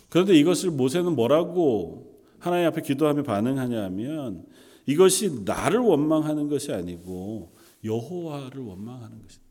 그런데 0.10 0.34
이것을 0.36 0.72
모세는 0.72 1.16
뭐라고 1.16 2.18
하나님 2.40 2.68
앞에 2.68 2.82
기도하며 2.82 3.24
반응하냐 3.24 3.84
하면 3.86 4.46
이것이 4.86 5.44
나를 5.46 5.80
원망하는 5.80 6.48
것이 6.50 6.72
아니고 6.74 7.54
여호와를 7.84 8.62
원망하는 8.62 9.22
것이다. 9.22 9.44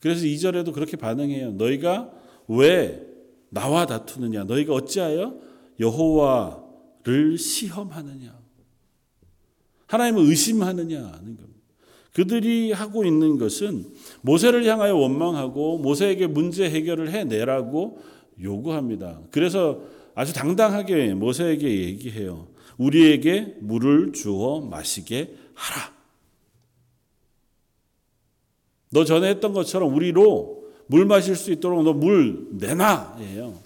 그래서 0.00 0.24
2절에도 0.24 0.72
그렇게 0.72 0.96
반응해요. 0.96 1.52
너희가 1.52 2.12
왜 2.48 3.06
나와 3.48 3.86
다투느냐? 3.86 4.44
너희가 4.44 4.74
어찌하여 4.74 5.38
여호와를 5.78 7.38
시험하느냐? 7.38 8.42
하나님을 9.86 10.24
의심하느냐는 10.24 11.36
겁니다. 11.36 11.52
그들이 12.14 12.72
하고 12.72 13.04
있는 13.04 13.38
것은 13.38 13.86
모세를 14.20 14.64
향하여 14.66 14.96
원망하고 14.96 15.78
모세에게 15.78 16.26
문제 16.26 16.68
해결을 16.68 17.10
해내라고 17.10 17.98
요구합니다. 18.40 19.22
그래서 19.30 19.82
아주 20.14 20.32
당당하게 20.32 21.14
모세에게 21.14 21.84
얘기해요. 21.84 22.48
우리에게 22.78 23.56
물을 23.60 24.12
주어 24.12 24.60
마시게 24.60 25.34
하라. 25.54 25.92
너 28.90 29.04
전에 29.04 29.28
했던 29.30 29.52
것처럼 29.52 29.94
우리로 29.94 30.62
물 30.86 31.06
마실 31.06 31.36
수 31.36 31.50
있도록 31.52 31.82
너 31.84 31.92
물 31.94 32.48
내놔. 32.52 33.16
예요. 33.20 33.58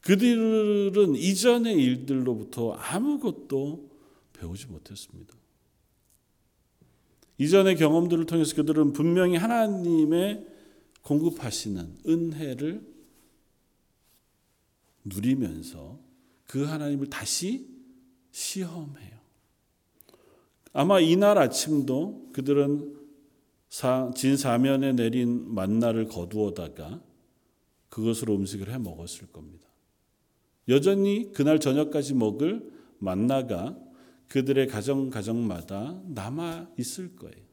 그들은 0.00 1.14
이전의 1.14 1.74
일들로부터 1.74 2.72
아무것도 2.72 3.88
배우지 4.32 4.66
못했습니다. 4.66 5.32
이전의 7.38 7.76
경험들을 7.76 8.26
통해서 8.26 8.56
그들은 8.56 8.92
분명히 8.92 9.36
하나님의 9.36 10.46
공급하시는 11.02 11.98
은혜를 12.06 12.92
누리면서 15.04 15.98
그 16.46 16.64
하나님을 16.64 17.08
다시 17.08 17.68
시험해요. 18.30 19.18
아마 20.72 21.00
이날 21.00 21.38
아침도 21.38 22.30
그들은 22.32 22.98
진 24.14 24.36
사면에 24.36 24.92
내린 24.92 25.54
만나를 25.54 26.08
거두어다가 26.08 27.02
그것으로 27.88 28.34
음식을 28.36 28.70
해 28.70 28.78
먹었을 28.78 29.26
겁니다. 29.28 29.68
여전히 30.68 31.32
그날 31.32 31.58
저녁까지 31.58 32.14
먹을 32.14 32.70
만나가 32.98 33.76
그들의 34.28 34.68
가정 34.68 35.10
가정마다 35.10 36.00
남아 36.06 36.70
있을 36.78 37.16
거예요. 37.16 37.44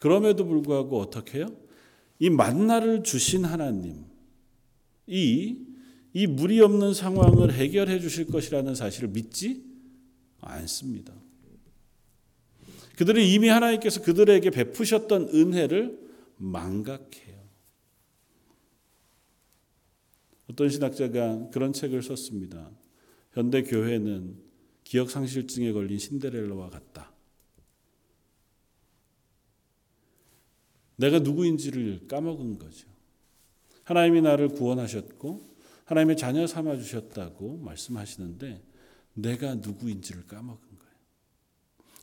그럼에도 0.00 0.44
불구하고 0.44 0.98
어떻게 1.00 1.38
해요? 1.38 1.46
이 2.18 2.30
만나를 2.30 3.02
주신 3.02 3.44
하나님, 3.44 4.04
이, 5.06 5.58
이 6.12 6.26
물이 6.26 6.60
없는 6.60 6.94
상황을 6.94 7.52
해결해 7.52 8.00
주실 8.00 8.26
것이라는 8.26 8.74
사실을 8.74 9.08
믿지 9.08 9.64
않습니다. 10.40 11.12
그들은 12.96 13.22
이미 13.22 13.48
하나님께서 13.48 14.02
그들에게 14.02 14.50
베푸셨던 14.50 15.30
은혜를 15.34 15.98
망각해요. 16.36 17.34
어떤 20.50 20.68
신학자가 20.68 21.50
그런 21.50 21.72
책을 21.72 22.02
썼습니다. 22.02 22.70
현대 23.32 23.62
교회는 23.62 24.36
기억 24.84 25.10
상실증에 25.10 25.72
걸린 25.72 25.98
신데렐라와 25.98 26.70
같다. 26.70 27.13
내가 30.96 31.18
누구인지를 31.18 32.06
까먹은 32.08 32.58
거죠. 32.58 32.88
하나님이 33.84 34.22
나를 34.22 34.48
구원하셨고 34.48 35.54
하나님의 35.84 36.16
자녀 36.16 36.46
삼아 36.46 36.76
주셨다고 36.76 37.58
말씀하시는데 37.58 38.62
내가 39.14 39.54
누구인지를 39.56 40.26
까먹은 40.26 40.60
거예요. 40.60 40.94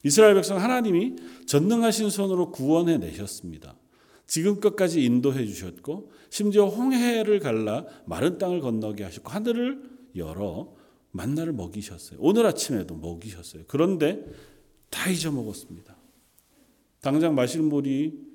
이스라엘 0.03 0.35
백성 0.35 0.59
하나님이 0.59 1.15
전능하신 1.45 2.09
손으로 2.09 2.51
구원해 2.51 2.97
내셨습니다. 2.97 3.75
지금껏까지 4.27 5.03
인도해 5.03 5.45
주셨고 5.45 6.11
심지어 6.29 6.67
홍해를 6.67 7.39
갈라 7.39 7.85
마른 8.05 8.37
땅을 8.37 8.61
건너게 8.61 9.03
하셨고 9.03 9.29
하늘을 9.29 9.89
열어 10.15 10.73
만나를 11.11 11.51
먹이셨어요. 11.53 12.19
오늘 12.21 12.45
아침에도 12.45 12.95
먹이셨어요. 12.95 13.63
그런데 13.67 14.25
다 14.89 15.09
잊어먹었습니다. 15.09 15.97
당장 17.01 17.35
마실 17.35 17.61
물이 17.61 18.30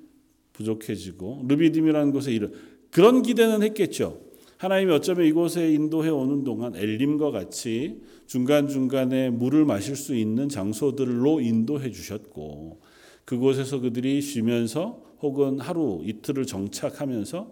부족해지고 0.57 1.45
르비딤이라는 1.47 2.11
곳에 2.11 2.33
이르 2.33 2.51
그런 2.91 3.21
기대는 3.21 3.63
했겠죠. 3.63 4.21
하나님이 4.57 4.91
어쩌면 4.91 5.27
이곳에 5.27 5.71
인도해 5.71 6.09
오는 6.09 6.43
동안 6.43 6.75
엘림과 6.75 7.31
같이 7.31 8.01
중간중간에 8.25 9.29
물을 9.29 9.65
마실 9.65 9.95
수 9.95 10.15
있는 10.15 10.49
장소들로 10.49 11.41
인도해 11.41 11.91
주셨고 11.91 12.81
그곳에서 13.23 13.79
그들이 13.79 14.21
쉬면서 14.21 15.03
혹은 15.21 15.59
하루 15.59 16.01
이틀을 16.03 16.45
정착하면서 16.45 17.51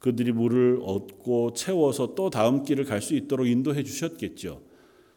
그들이 0.00 0.32
물을 0.32 0.80
얻고 0.82 1.52
채워서 1.52 2.14
또 2.14 2.30
다음 2.30 2.62
길을 2.64 2.84
갈 2.84 3.00
수 3.00 3.14
있도록 3.14 3.46
인도해 3.46 3.82
주셨겠죠. 3.84 4.62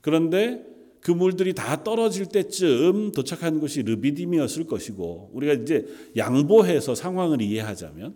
그런데 0.02 0.66
그 1.04 1.12
물들이 1.12 1.54
다 1.54 1.84
떨어질 1.84 2.28
때쯤 2.28 3.12
도착한 3.12 3.60
곳이 3.60 3.84
르비딤이었을 3.84 4.66
것이고 4.66 5.32
우리가 5.34 5.54
이제 5.54 5.86
양보해서 6.16 6.96
상황을 6.96 7.42
이해하자면 7.42 8.16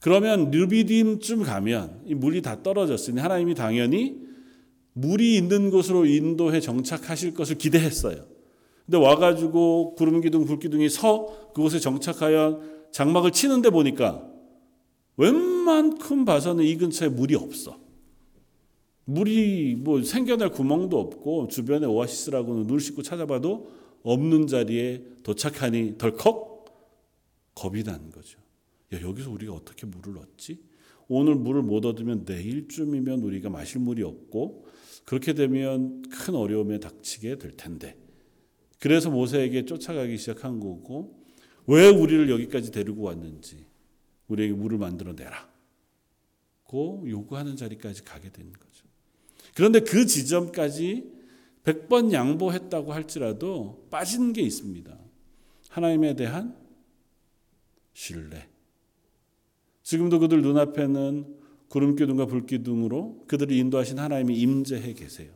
그러면 0.00 0.50
르비딤쯤 0.50 1.44
가면 1.44 2.02
이 2.06 2.14
물이 2.14 2.42
다 2.42 2.62
떨어졌으니 2.64 3.20
하나님이 3.20 3.54
당연히 3.54 4.16
물이 4.94 5.36
있는 5.36 5.70
곳으로 5.70 6.06
인도해 6.06 6.60
정착하실 6.60 7.34
것을 7.34 7.56
기대했어요. 7.56 8.24
근데 8.84 8.98
와가지고 8.98 9.94
구름 9.94 10.20
기둥, 10.20 10.44
불 10.44 10.58
기둥이 10.58 10.88
서 10.88 11.50
그곳에 11.54 11.78
정착하여 11.78 12.62
장막을 12.90 13.30
치는데 13.30 13.70
보니까 13.70 14.26
웬만큼 15.18 16.24
봐서는 16.24 16.64
이 16.64 16.76
근처에 16.76 17.10
물이 17.10 17.36
없어. 17.36 17.85
물이 19.06 19.76
뭐 19.76 20.02
생겨날 20.02 20.50
구멍도 20.50 20.98
없고 20.98 21.48
주변에 21.48 21.86
오아시스라고는 21.86 22.66
눈 22.66 22.78
씻고 22.78 23.02
찾아봐도 23.02 23.70
없는 24.02 24.46
자리에 24.46 25.04
도착하니 25.22 25.96
덜컥 25.96 26.64
겁이 27.54 27.84
난 27.84 28.10
거죠. 28.10 28.38
야, 28.92 29.00
여기서 29.00 29.30
우리가 29.30 29.52
어떻게 29.52 29.86
물을 29.86 30.18
얻지? 30.18 30.60
오늘 31.08 31.36
물을 31.36 31.62
못 31.62 31.84
얻으면 31.86 32.24
내일쯤이면 32.26 33.20
우리가 33.20 33.48
마실 33.48 33.80
물이 33.80 34.02
없고 34.02 34.66
그렇게 35.04 35.34
되면 35.34 36.02
큰 36.02 36.34
어려움에 36.34 36.80
닥치게 36.80 37.38
될 37.38 37.52
텐데. 37.52 37.96
그래서 38.80 39.08
모세에게 39.08 39.64
쫓아가기 39.64 40.18
시작한 40.18 40.58
거고 40.58 41.24
왜 41.66 41.88
우리를 41.88 42.28
여기까지 42.28 42.72
데리고 42.72 43.02
왔는지 43.02 43.66
우리에게 44.26 44.52
물을 44.52 44.78
만들어 44.78 45.12
내라. 45.12 45.48
고 46.64 47.04
요구하는 47.08 47.56
자리까지 47.56 48.02
가게 48.02 48.30
된 48.30 48.52
거죠. 48.52 48.65
그런데 49.56 49.80
그 49.80 50.04
지점까지 50.04 51.10
100번 51.64 52.12
양보했다고 52.12 52.92
할지라도 52.92 53.86
빠진 53.90 54.34
게 54.34 54.42
있습니다. 54.42 54.96
하나님에 55.70 56.14
대한 56.14 56.54
신뢰. 57.94 58.46
지금도 59.82 60.18
그들 60.18 60.42
눈앞에는 60.42 61.38
구름 61.68 61.96
기둥과 61.96 62.26
불 62.26 62.44
기둥으로 62.44 63.24
그들을 63.28 63.56
인도하신 63.56 63.98
하나님이 63.98 64.38
임재해 64.38 64.92
계세요. 64.92 65.32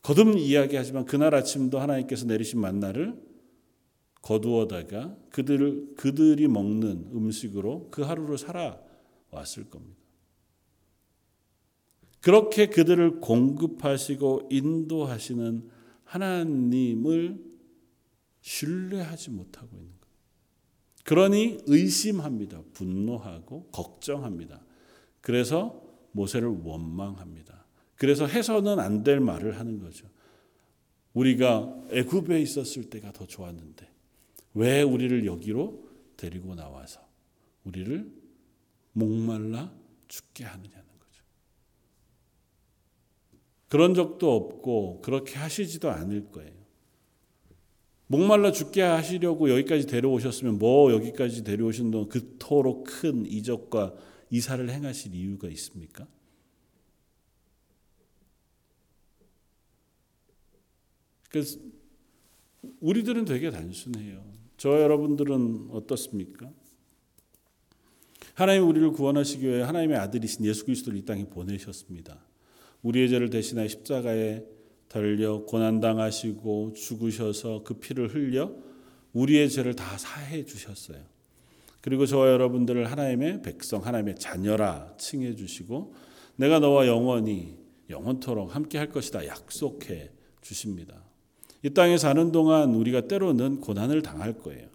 거듭 0.00 0.38
이야기하지만 0.38 1.04
그날 1.04 1.34
아침도 1.34 1.80
하나님께서 1.80 2.24
내리신 2.26 2.60
만나를 2.60 3.20
거두어다가 4.22 5.16
그들 5.30 5.94
그들이 5.96 6.46
먹는 6.46 7.10
음식으로 7.12 7.88
그 7.90 8.02
하루를 8.02 8.38
살아왔을 8.38 9.70
겁니다. 9.70 9.97
그렇게 12.20 12.66
그들을 12.66 13.20
공급하시고 13.20 14.48
인도하시는 14.50 15.68
하나님을 16.04 17.44
신뢰하지 18.40 19.30
못하고 19.30 19.76
있는 19.76 19.90
거예요. 20.00 20.14
그러니 21.04 21.58
의심합니다. 21.66 22.62
분노하고 22.72 23.68
걱정합니다. 23.72 24.64
그래서 25.20 25.82
모세를 26.12 26.48
원망합니다. 26.64 27.66
그래서 27.96 28.26
해서는 28.26 28.78
안 28.78 29.02
될 29.04 29.20
말을 29.20 29.58
하는 29.58 29.78
거죠. 29.78 30.08
우리가 31.14 31.84
애굽에 31.90 32.40
있었을 32.42 32.90
때가 32.90 33.12
더 33.12 33.26
좋았는데 33.26 33.88
왜 34.54 34.82
우리를 34.82 35.24
여기로 35.26 35.88
데리고 36.16 36.54
나와서 36.54 37.00
우리를 37.64 38.12
목말라 38.92 39.72
죽게 40.08 40.44
하느냐는 40.44 40.72
거죠. 40.74 40.87
그런 43.68 43.94
적도 43.94 44.34
없고 44.34 45.02
그렇게 45.02 45.36
하시지도 45.36 45.90
않을 45.90 46.30
거예요. 46.30 46.58
목말라 48.08 48.52
죽게 48.52 48.80
하시려고 48.80 49.50
여기까지 49.50 49.86
데려오셨으면 49.86 50.58
뭐 50.58 50.92
여기까지 50.92 51.44
데려오신 51.44 51.90
동안 51.90 52.08
그토록 52.08 52.84
큰 52.84 53.26
이적과 53.26 53.94
이사를 54.30 54.68
행하실 54.68 55.14
이유가 55.14 55.48
있습니까? 55.48 56.06
그래서 61.28 61.58
우리들은 62.80 63.26
되게 63.26 63.50
단순해요. 63.50 64.24
저 64.56 64.80
여러분들은 64.80 65.68
어떻습니까? 65.70 66.50
하나님 68.32 68.66
우리를 68.66 68.90
구원하시기 68.92 69.46
위해 69.46 69.62
하나님의 69.62 69.98
아들이신 69.98 70.44
예수 70.46 70.64
그리스도를 70.64 70.98
이 70.98 71.04
땅에 71.04 71.28
보내셨습니다. 71.28 72.27
우리의 72.82 73.08
죄를 73.08 73.30
대신하여 73.30 73.68
십자가에 73.68 74.44
달려 74.88 75.44
고난 75.44 75.80
당하시고 75.80 76.72
죽으셔서 76.74 77.62
그 77.64 77.74
피를 77.74 78.14
흘려 78.14 78.52
우리의 79.12 79.50
죄를 79.50 79.74
다 79.74 79.98
사해 79.98 80.44
주셨어요. 80.44 80.98
그리고 81.80 82.06
저와 82.06 82.28
여러분들을 82.28 82.90
하나님의 82.90 83.42
백성, 83.42 83.84
하나님의 83.84 84.16
자녀라 84.16 84.94
칭해 84.98 85.36
주시고 85.36 85.94
내가 86.36 86.58
너와 86.58 86.86
영원히 86.86 87.56
영원토록 87.90 88.54
함께 88.54 88.78
할 88.78 88.90
것이다 88.90 89.26
약속해 89.26 90.10
주십니다. 90.40 91.02
이 91.62 91.70
땅에 91.70 91.98
사는 91.98 92.30
동안 92.30 92.74
우리가 92.74 93.02
때로는 93.02 93.60
고난을 93.60 94.02
당할 94.02 94.34
거예요. 94.38 94.68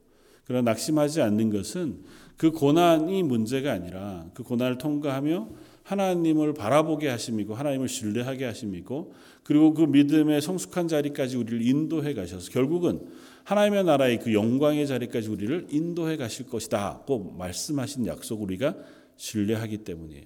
그러나 0.45 0.71
낙심하지 0.71 1.21
않는 1.21 1.49
것은 1.51 2.03
그 2.37 2.51
고난이 2.51 3.23
문제가 3.23 3.71
아니라 3.71 4.25
그 4.33 4.43
고난을 4.43 4.77
통과하며 4.77 5.49
하나님을 5.83 6.53
바라보게 6.53 7.09
하심이고 7.09 7.55
하나님을 7.55 7.87
신뢰하게 7.87 8.45
하심이고 8.45 9.13
그리고 9.43 9.73
그 9.73 9.83
믿음의 9.83 10.41
성숙한 10.41 10.87
자리까지 10.87 11.37
우리를 11.37 11.61
인도해 11.65 12.13
가셔서 12.13 12.51
결국은 12.51 13.05
하나님의 13.43 13.83
나라의 13.83 14.19
그 14.19 14.33
영광의 14.33 14.87
자리까지 14.87 15.29
우리를 15.29 15.67
인도해 15.69 16.15
가실 16.15 16.47
것이다고 16.47 17.33
말씀하신 17.37 18.07
약속을 18.07 18.43
우리가 18.43 18.77
신뢰하기 19.17 19.79
때문이에요. 19.79 20.23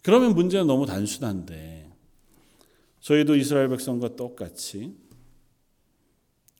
그러면 0.00 0.34
문제는 0.34 0.66
너무 0.66 0.86
단순한데 0.86 1.90
저희도 3.00 3.36
이스라엘 3.36 3.68
백성과 3.68 4.16
똑같이 4.16 4.96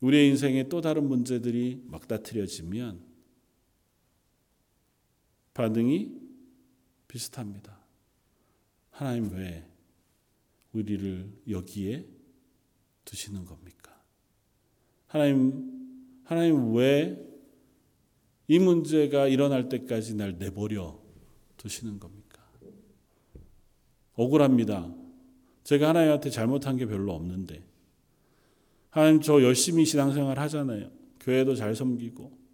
우리의 0.00 0.28
인생에 0.28 0.68
또 0.68 0.80
다른 0.80 1.08
문제들이 1.08 1.84
막다트려지면 1.86 3.05
반응이 5.56 6.12
비슷합니다. 7.08 7.78
하나님 8.90 9.30
왜 9.32 9.64
우리를 10.72 11.32
여기에 11.48 12.06
두시는 13.04 13.44
겁니까? 13.44 14.00
하나님, 15.06 16.20
하나님 16.24 16.74
왜 16.74 17.26
이 18.48 18.58
문제가 18.58 19.26
일어날 19.26 19.68
때까지 19.68 20.14
날 20.14 20.38
내버려 20.38 20.98
두시는 21.56 21.98
겁니까? 21.98 22.42
억울합니다. 24.14 24.94
제가 25.64 25.88
하나님한테 25.88 26.30
잘못한 26.30 26.76
게 26.76 26.86
별로 26.86 27.12
없는데. 27.12 27.64
하나님 28.90 29.20
저 29.20 29.42
열심히 29.42 29.84
신앙생활 29.84 30.38
하잖아요. 30.38 30.90
교회도 31.20 31.56
잘 31.56 31.74
섬기고. 31.74 32.45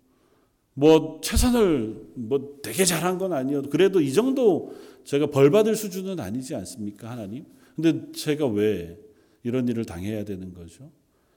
뭐 0.75 1.21
최선을 1.23 2.13
뭐 2.15 2.59
되게 2.63 2.85
잘한 2.85 3.19
건 3.19 3.33
아니어도 3.33 3.69
그래도 3.69 4.01
이 4.01 4.13
정도 4.13 4.75
제가 5.05 5.27
벌 5.27 5.51
받을 5.51 5.75
수준은 5.77 6.21
아니지 6.21 6.55
않습니까, 6.55 7.11
하나님? 7.11 7.45
근데 7.75 8.13
제가 8.13 8.47
왜 8.47 8.99
이런 9.43 9.69
일을 9.69 9.85
당해야 9.85 10.25
되는 10.25 10.55
거죠? 10.55 10.91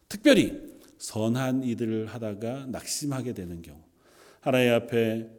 특별히 0.08 0.62
선한 0.98 1.64
일을 1.64 2.06
하다가 2.08 2.68
낙심하게 2.68 3.34
되는 3.34 3.62
경우. 3.62 3.80
하나님 4.40 4.74
앞에 4.74 5.30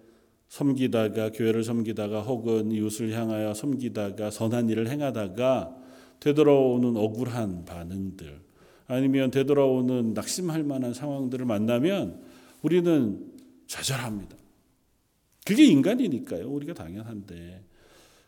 섬기다가 0.49 1.33
교회를 1.33 1.65
섬기다가 1.65 2.23
혹은 2.23 2.71
이웃을 2.71 3.13
향하여 3.13 3.55
섬기다가 3.55 4.31
선한 4.31 4.69
일을 4.69 4.89
행하다가 4.89 5.77
되돌아오는 6.21 6.97
억울한 6.97 7.65
반응들 7.65 8.41
아니면 8.87 9.31
되돌아오는 9.31 10.15
낙심할 10.15 10.63
만한 10.63 10.95
상황들을 10.95 11.45
만나면 11.47 12.21
우리는 12.63 13.36
좌절합니다. 13.67 14.37
그게 15.45 15.65
인간이니까요. 15.65 16.49
우리가 16.51 16.75
당연한데 16.75 17.65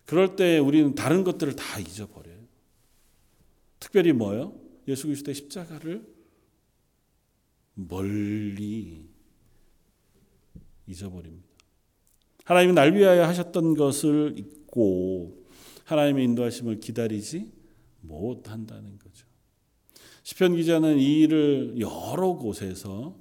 그럴 0.05 0.37
때 0.37 0.59
우리는 0.59 0.95
다른 0.95 1.25
것들을 1.25 1.55
다 1.57 1.79
잊어버려요. 1.79 2.39
특별히 3.81 4.13
뭐요? 4.13 4.59
예수 4.87 5.07
그리스도의 5.07 5.35
십자가를 5.35 6.07
멀리 7.75 9.09
잊어버립니다. 10.87 11.49
하나님이 12.45 12.73
날 12.73 12.95
위하여 12.95 13.25
하셨던 13.25 13.75
것을 13.75 14.35
잊고 14.39 15.45
하나님의 15.85 16.25
인도하심을 16.25 16.81
기다리지 16.81 17.53
못한다는 18.01 18.99
거죠. 18.99 19.27
시편 20.23 20.57
기자는 20.57 20.99
이 20.99 21.21
일을 21.21 21.77
여러 21.79 22.35
곳에서 22.35 23.19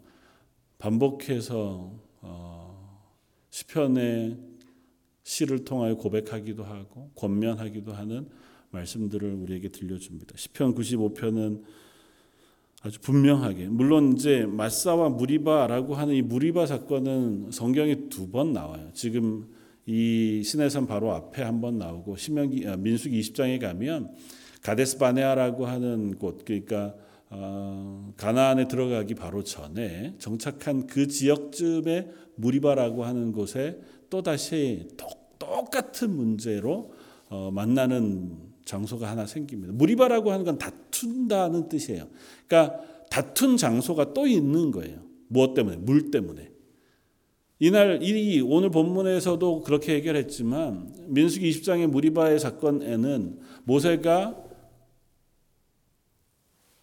반복해서 0.78 2.07
어, 2.22 3.04
시편의 3.50 4.38
시를 5.24 5.64
통하여 5.66 5.96
고백하기도 5.96 6.64
하고 6.64 7.12
권면하기도 7.16 7.94
하는 7.94 8.30
말씀들을 8.72 9.34
우리에게 9.34 9.70
들려줍니다. 9.70 10.36
시편 10.38 10.76
95편은 10.76 11.64
아주 12.84 13.00
분명하게 13.02 13.68
물론 13.70 14.14
이제 14.14 14.46
마사와 14.46 15.10
무리바라고 15.10 15.96
하는 15.96 16.14
이 16.16 16.22
무리바 16.22 16.66
사건은 16.68 17.52
성경에 17.52 18.08
두 18.10 18.30
번 18.32 18.54
나와요. 18.54 18.90
지금 18.94 19.48
이 19.86 20.44
시내산 20.44 20.86
바로 20.86 21.12
앞에 21.14 21.42
한 21.42 21.60
번 21.62 21.78
나오고 21.78 22.18
신명기 22.18 22.68
아, 22.68 22.76
민수기 22.78 23.20
20장에 23.20 23.60
가면 23.60 24.14
가데스 24.62 24.98
바네아라고 24.98 25.66
하는 25.66 26.18
곳 26.18 26.44
그러니까 26.46 26.94
어, 27.30 28.14
가나안에 28.16 28.68
들어가기 28.68 29.16
바로 29.16 29.44
전에 29.44 30.16
정착한 30.18 30.88
그 30.88 31.08
지역쯤에 31.08 32.10
무리바라고 32.36 33.04
하는 33.04 33.32
곳에 33.32 33.80
또 34.10 34.24
다시 34.24 34.88
똑같은 35.38 36.16
문제로 36.16 36.94
어, 37.30 37.52
만나는 37.52 38.38
장소가 38.66 39.10
하나 39.10 39.26
생깁니다. 39.26 39.74
무리바라고 39.74 40.32
하는 40.32 40.46
건 40.46 40.58
다툰다는 40.58 41.70
뜻이에요. 41.70 42.08
그러니까 42.48 42.80
다툰 43.10 43.58
장소가 43.58 44.14
또 44.14 44.28
있는 44.28 44.72
거예요. 44.72 45.00
무엇 45.28 45.54
때문에? 45.54 45.78
물 45.78 46.12
때문에. 46.12 46.52
이날 47.60 48.04
이 48.04 48.40
오늘 48.42 48.70
본문에서도 48.70 49.62
그렇게 49.62 49.96
해결했지만 49.96 50.94
민수기 51.08 51.50
20장의 51.50 51.88
무리바의 51.88 52.40
사건에는 52.40 53.40
모세가 53.64 54.47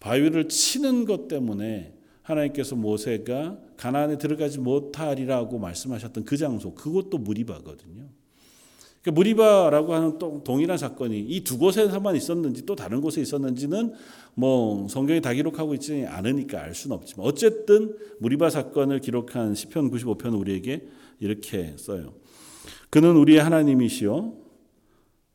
바위를 0.05 0.49
치는 0.49 1.07
것 1.07 1.29
때문에 1.29 1.95
하나님께서 2.21 2.77
모세가 2.77 3.59
가나안에 3.79 4.19
들어가지 4.19 4.59
못하리라고 4.59 5.59
말씀하셨던 5.59 6.25
그 6.25 6.37
장소 6.37 6.75
그것도 6.75 7.17
무리바거든요. 7.17 8.05
그러니까 9.01 9.11
무리바라고 9.13 9.95
하는 9.95 10.19
또 10.19 10.43
동일한 10.45 10.77
사건이 10.77 11.21
이 11.21 11.43
두 11.43 11.57
곳에서만 11.57 12.17
있었는지 12.17 12.67
또 12.67 12.77
다른 12.77 13.01
곳에 13.01 13.23
있었는지는 13.23 13.95
뭐 14.35 14.87
성경이 14.89 15.23
다 15.23 15.33
기록하고 15.33 15.73
있지 15.73 16.05
않으니까 16.07 16.63
알 16.63 16.75
수는 16.75 16.97
없지만 16.97 17.27
어쨌든 17.27 17.97
무리바 18.19 18.51
사건을 18.51 19.01
기록한 19.01 19.55
시편 19.55 19.91
95편 19.91 20.39
우리에게 20.39 20.87
이렇게 21.19 21.75
써요. 21.79 22.13
그는 22.91 23.17
우리의 23.17 23.41
하나님이시요 23.41 24.35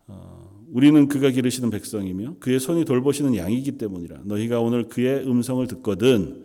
어, 0.07 0.38
우리는 0.71 1.07
그가 1.07 1.29
기르시는 1.29 1.69
백성이며 1.69 2.35
그의 2.39 2.59
손이 2.59 2.85
돌보시는 2.85 3.35
양이기 3.35 3.73
때문이라. 3.73 4.21
너희가 4.23 4.59
오늘 4.59 4.87
그의 4.87 5.27
음성을 5.27 5.65
듣거든 5.67 6.43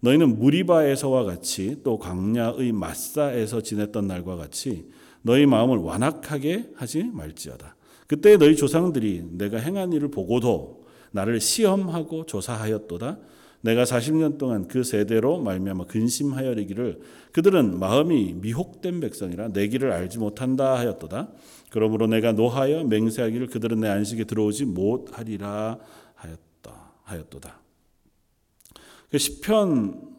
너희는 0.00 0.38
무리바에서와 0.38 1.24
같이 1.24 1.76
또 1.82 1.98
광야의 1.98 2.72
마사에서 2.72 3.62
지냈던 3.62 4.06
날과 4.06 4.36
같이 4.36 4.88
너희 5.22 5.46
마음을 5.46 5.78
완악하게 5.78 6.70
하지 6.74 7.04
말지어다. 7.12 7.74
그때 8.06 8.36
너희 8.36 8.54
조상들이 8.54 9.24
내가 9.32 9.58
행한 9.58 9.92
일을 9.92 10.10
보고도 10.10 10.86
나를 11.10 11.40
시험하고 11.40 12.26
조사하였도다. 12.26 13.18
내가 13.62 13.82
40년 13.82 14.38
동안 14.38 14.68
그 14.68 14.84
세대로 14.84 15.40
말미암아 15.40 15.86
근심하여리기를 15.86 17.00
그들은 17.32 17.80
마음이 17.80 18.36
미혹된 18.40 19.00
백성이라 19.00 19.48
내 19.48 19.66
길을 19.66 19.90
알지 19.92 20.18
못한다 20.18 20.78
하였도다. 20.78 21.30
그러므로 21.76 22.06
내가 22.06 22.32
노하여 22.32 22.84
맹세하기를 22.84 23.48
그들은 23.48 23.80
내 23.80 23.88
안식에 23.88 24.24
들어오지 24.24 24.64
못하리라 24.64 25.78
하였다 26.14 26.92
하였도다. 27.02 27.60
그 29.10 29.18
시편 29.18 30.16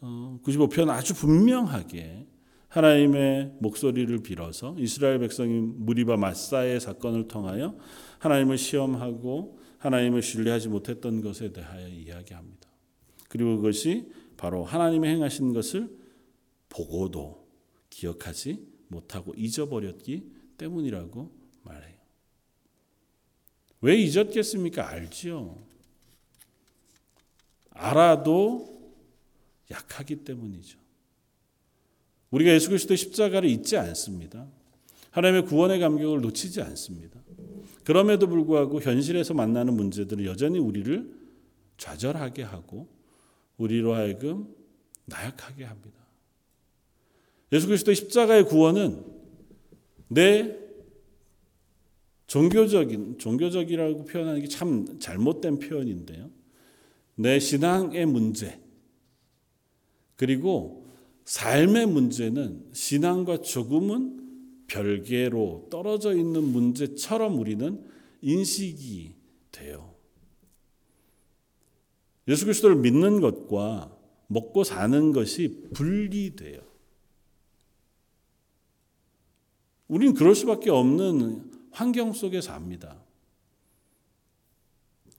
95편 0.00 0.88
어, 0.88 0.90
아주 0.90 1.14
분명하게 1.14 2.26
하나님의 2.66 3.52
목소리를 3.60 4.18
빌어서 4.24 4.74
이스라엘 4.80 5.20
백성이 5.20 5.60
무리바 5.60 6.16
마사의 6.16 6.80
사건을 6.80 7.28
통하여 7.28 7.76
하나님을 8.18 8.58
시험하고 8.58 9.60
하나님을 9.78 10.22
신뢰하지 10.22 10.70
못했던 10.70 11.20
것에 11.20 11.52
대하여 11.52 11.86
이야기합니다. 11.86 12.68
그리고 13.28 13.58
그것이 13.58 14.10
바로 14.36 14.64
하나님이 14.64 15.06
행하신 15.06 15.52
것을 15.52 15.88
보고도 16.68 17.46
기억하지 17.90 18.66
못하고 18.88 19.34
잊어버렸기 19.36 20.40
때문이라고 20.60 21.30
말해요. 21.62 21.94
왜 23.80 23.96
잊었겠습니까? 23.96 24.86
알지요. 24.88 25.56
알아도 27.70 28.68
약하기 29.70 30.16
때문이죠. 30.16 30.78
우리가 32.30 32.52
예수 32.52 32.68
그리스도의 32.68 32.98
십자가를 32.98 33.48
잊지 33.48 33.78
않습니다. 33.78 34.46
하나님의 35.10 35.46
구원의 35.46 35.80
감격을 35.80 36.20
놓치지 36.20 36.60
않습니다. 36.60 37.20
그럼에도 37.84 38.28
불구하고 38.28 38.80
현실에서 38.80 39.32
만나는 39.34 39.74
문제들은 39.74 40.24
여전히 40.26 40.58
우리를 40.58 41.12
좌절하게 41.78 42.42
하고 42.42 42.86
우리로 43.56 43.94
하여금 43.94 44.54
나약하게 45.06 45.64
합니다. 45.64 45.98
예수 47.52 47.66
그리스도의 47.66 47.96
십자가의 47.96 48.44
구원은 48.44 49.19
내 50.10 50.58
종교적인 52.26 53.18
종교적이라고 53.18 54.04
표현하는 54.04 54.40
게 54.40 54.48
참 54.48 54.98
잘못된 54.98 55.58
표현인데요. 55.58 56.30
내 57.14 57.38
신앙의 57.38 58.06
문제 58.06 58.60
그리고 60.16 60.86
삶의 61.24 61.86
문제는 61.86 62.66
신앙과 62.72 63.42
조금은 63.42 64.66
별개로 64.66 65.68
떨어져 65.70 66.14
있는 66.14 66.44
문제처럼 66.44 67.38
우리는 67.38 67.84
인식이 68.22 69.14
돼요. 69.52 69.94
예수 72.28 72.44
그리스도를 72.44 72.76
믿는 72.76 73.20
것과 73.20 73.96
먹고 74.28 74.64
사는 74.64 75.12
것이 75.12 75.68
분리돼요. 75.74 76.69
우리는 79.90 80.14
그럴 80.14 80.36
수밖에 80.36 80.70
없는 80.70 81.50
환경 81.72 82.12
속에 82.12 82.40
삽니다. 82.40 82.96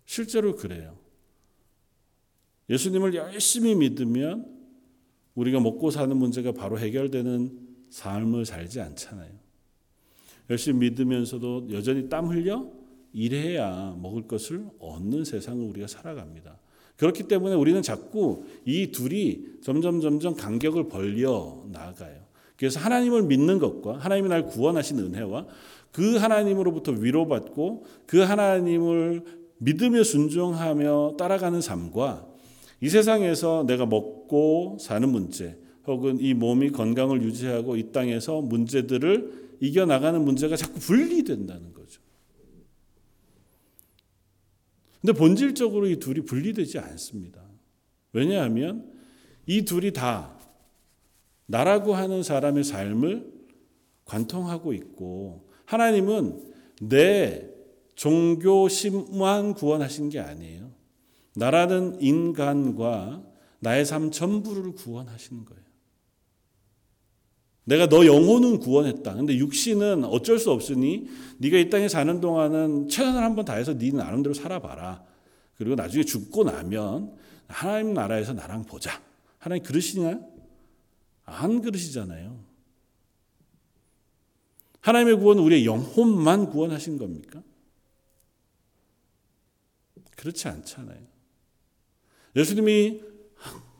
실제로 0.05 0.55
그래요. 0.55 0.97
예수님을 2.69 3.13
열심히 3.13 3.75
믿으면 3.75 4.49
우리가 5.35 5.59
먹고 5.59 5.91
사는 5.91 6.15
문제가 6.15 6.53
바로 6.53 6.79
해결되는 6.79 7.67
삶을 7.89 8.45
살지 8.45 8.79
않잖아요. 8.79 9.29
열심히 10.49 10.89
믿으면서도 10.89 11.67
여전히 11.71 12.07
땀 12.07 12.27
흘려 12.27 12.71
일해야 13.11 13.97
먹을 14.01 14.25
것을 14.25 14.65
얻는 14.79 15.25
세상을 15.25 15.65
우리가 15.65 15.87
살아갑니다. 15.87 16.57
그렇기 16.95 17.27
때문에 17.27 17.55
우리는 17.55 17.81
자꾸 17.81 18.45
이 18.63 18.91
둘이 18.91 19.59
점점 19.61 19.99
점점 19.99 20.33
간격을 20.33 20.87
벌려 20.87 21.61
나가요. 21.69 22.30
그래서 22.61 22.79
하나님을 22.79 23.23
믿는 23.23 23.57
것과 23.57 23.97
하나님이 23.97 24.29
날 24.29 24.45
구원하신 24.45 24.99
은혜와 24.99 25.47
그 25.91 26.17
하나님으로부터 26.17 26.91
위로받고 26.91 27.85
그 28.05 28.19
하나님을 28.19 29.23
믿으며 29.57 30.03
순종하며 30.03 31.15
따라가는 31.17 31.59
삶과 31.59 32.27
이 32.79 32.87
세상에서 32.87 33.63
내가 33.65 33.87
먹고 33.87 34.77
사는 34.79 35.09
문제 35.09 35.57
혹은 35.87 36.19
이 36.19 36.35
몸이 36.35 36.69
건강을 36.69 37.23
유지하고 37.23 37.77
이 37.77 37.91
땅에서 37.91 38.41
문제들을 38.41 39.55
이겨나가는 39.59 40.23
문제가 40.23 40.55
자꾸 40.55 40.79
분리된다는 40.79 41.73
거죠. 41.73 41.99
근데 45.01 45.13
본질적으로 45.13 45.87
이 45.87 45.97
둘이 45.97 46.21
분리되지 46.25 46.77
않습니다. 46.77 47.41
왜냐하면 48.13 48.85
이 49.47 49.65
둘이 49.65 49.93
다 49.93 50.37
나라고 51.51 51.93
하는 51.93 52.23
사람의 52.23 52.63
삶을 52.63 53.29
관통하고 54.05 54.71
있고 54.73 55.49
하나님은 55.65 56.41
내 56.81 57.45
종교심만 57.95 59.53
구원하신 59.53 60.09
게 60.09 60.19
아니에요. 60.19 60.71
나라는 61.35 62.01
인간과 62.01 63.21
나의 63.59 63.85
삶 63.85 64.11
전부를 64.11 64.75
구원하시는 64.75 65.43
거예요. 65.43 65.61
내가 67.65 67.87
너 67.87 68.05
영혼은 68.05 68.59
구원했다. 68.59 69.13
근데 69.13 69.37
육신은 69.37 70.05
어쩔 70.05 70.39
수 70.39 70.51
없으니 70.51 71.07
네가 71.37 71.57
이 71.57 71.69
땅에 71.69 71.89
사는 71.89 72.19
동안은 72.21 72.87
최선을 72.87 73.21
한번 73.21 73.45
다해서 73.45 73.77
네 73.77 73.91
나름대로 73.91 74.33
살아봐라. 74.33 75.03
그리고 75.57 75.75
나중에 75.75 76.03
죽고 76.03 76.45
나면 76.45 77.13
하나님 77.47 77.93
나라에서 77.93 78.33
나랑 78.33 78.63
보자. 78.63 79.01
하나님 79.37 79.63
그러시냐? 79.63 80.30
안 81.25 81.61
그러시잖아요. 81.61 82.43
하나님의 84.81 85.15
구원은 85.17 85.43
우리의 85.43 85.65
영혼만 85.65 86.49
구원하신 86.49 86.97
겁니까? 86.97 87.43
그렇지 90.15 90.47
않잖아요. 90.47 90.99
예수님이 92.35 93.01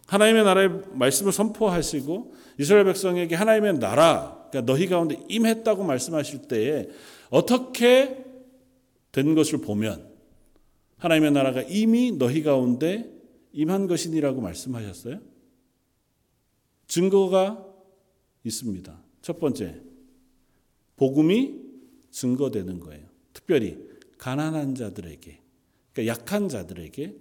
하나님의 0.07 0.43
나라의 0.43 0.69
말씀을 0.91 1.31
선포하시고 1.31 2.33
이스라엘 2.59 2.85
백성에게 2.85 3.35
하나님의 3.35 3.79
나라, 3.79 4.47
그러니까 4.49 4.71
너희 4.71 4.87
가운데 4.87 5.23
임했다고 5.29 5.83
말씀하실 5.83 6.47
때에 6.47 6.89
어떻게 7.29 8.25
된 9.11 9.35
것을 9.35 9.61
보면 9.61 10.11
하나님의 10.97 11.31
나라가 11.31 11.61
이미 11.61 12.11
너희 12.11 12.43
가운데 12.43 13.09
임한 13.53 13.87
것이니라고 13.87 14.41
말씀하셨어요. 14.41 15.30
증거가 16.91 17.65
있습니다. 18.43 19.01
첫 19.21 19.39
번째, 19.39 19.81
복음이 20.97 21.57
증거되는 22.09 22.81
거예요. 22.81 23.07
특별히 23.31 23.77
가난한 24.17 24.75
자들에게, 24.75 25.39
그러니까 25.93 26.13
약한 26.13 26.49
자들에게 26.49 27.15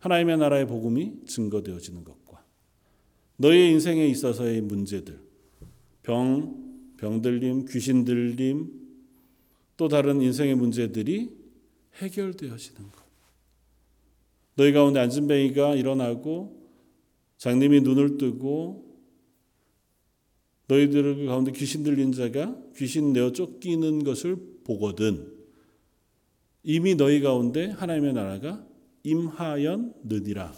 하나님의 0.00 0.38
나라의 0.38 0.66
복음이 0.66 1.24
증거되어지는 1.24 2.02
것과 2.02 2.44
너의 3.36 3.70
인생에 3.70 4.08
있어서의 4.08 4.62
문제들, 4.62 5.20
병, 6.02 6.96
병들림, 6.96 7.66
귀신 7.66 8.04
들림, 8.04 8.72
또 9.76 9.86
다른 9.86 10.20
인생의 10.20 10.56
문제들이 10.56 11.30
해결되어지는 11.94 12.90
것. 12.90 13.04
너희 14.56 14.72
가운데 14.72 14.98
안진뱅이가 14.98 15.76
일어나고 15.76 16.68
장님이 17.36 17.82
눈을 17.82 18.18
뜨고 18.18 18.85
너희들 20.68 21.26
가운데 21.26 21.52
귀신 21.52 21.82
들린 21.82 22.12
자가 22.12 22.56
귀신 22.76 23.12
내어 23.12 23.32
쫓기는 23.32 24.04
것을 24.04 24.36
보거든 24.64 25.32
이미 26.62 26.96
너희 26.96 27.20
가운데 27.20 27.66
하나님의 27.66 28.12
나라가 28.12 28.66
임하였느니라. 29.04 30.52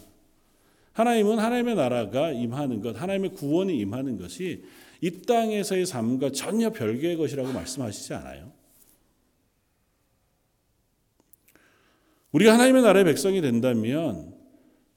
하나님은 0.93 1.39
하나님의 1.39 1.75
나라가 1.75 2.33
임하는 2.33 2.81
것, 2.81 3.01
하나님의 3.01 3.35
구원이 3.35 3.79
임하는 3.79 4.17
것이 4.17 4.65
이 5.01 5.11
땅에서의 5.23 5.87
삶과 5.87 6.33
전혀 6.33 6.71
별개의 6.71 7.17
것이라고 7.17 7.53
말씀하시지 7.53 8.15
않아요. 8.15 8.53
우리가 12.33 12.55
하나님의 12.55 12.83
나라의 12.83 13.05
백성이 13.05 13.41
된다면 13.41 14.35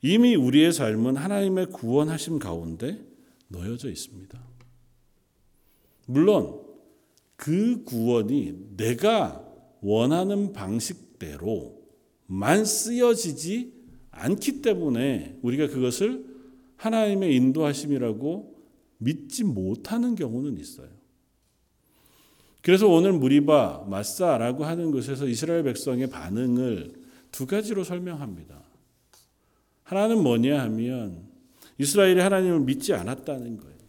이미 0.01 0.35
우리의 0.35 0.73
삶은 0.73 1.17
하나님의 1.17 1.67
구원하심 1.67 2.39
가운데 2.39 2.99
놓여져 3.49 3.89
있습니다. 3.89 4.50
물론 6.05 6.59
그 7.35 7.83
구원이 7.83 8.75
내가 8.77 9.43
원하는 9.81 10.53
방식대로만 10.53 11.75
쓰여지지 12.65 13.73
않기 14.11 14.61
때문에 14.61 15.39
우리가 15.41 15.67
그것을 15.67 16.25
하나님의 16.77 17.35
인도하심이라고 17.35 18.55
믿지 18.97 19.43
못하는 19.43 20.15
경우는 20.15 20.57
있어요. 20.59 20.89
그래서 22.61 22.87
오늘 22.87 23.13
무리바 23.13 23.85
마사라고 23.89 24.65
하는 24.65 24.91
것에서 24.91 25.27
이스라엘 25.27 25.63
백성의 25.63 26.09
반응을 26.11 26.93
두 27.31 27.47
가지로 27.47 27.83
설명합니다. 27.83 28.61
하나는 29.83 30.21
뭐냐 30.21 30.61
하면 30.61 31.27
이스라엘이 31.79 32.19
하나님을 32.19 32.59
믿지 32.61 32.93
않았다는 32.93 33.57
거예요. 33.57 33.80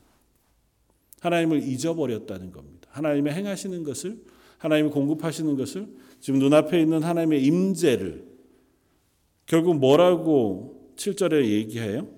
하나님을 1.23 1.63
잊어버렸다는 1.63 2.51
겁니다. 2.51 2.89
하나님의 2.91 3.33
행하시는 3.33 3.85
것을 3.85 4.19
하나님이 4.59 4.91
공급하시는 4.91 5.57
것을 5.57 5.87
지금 6.21 6.41
눈앞에 6.41 6.81
있는 6.81 7.03
하나님의 7.03 7.45
임재를 7.45 8.25
결국 9.47 9.79
뭐라고 9.79 10.93
7절에 10.97 11.45
얘기해요? 11.45 12.09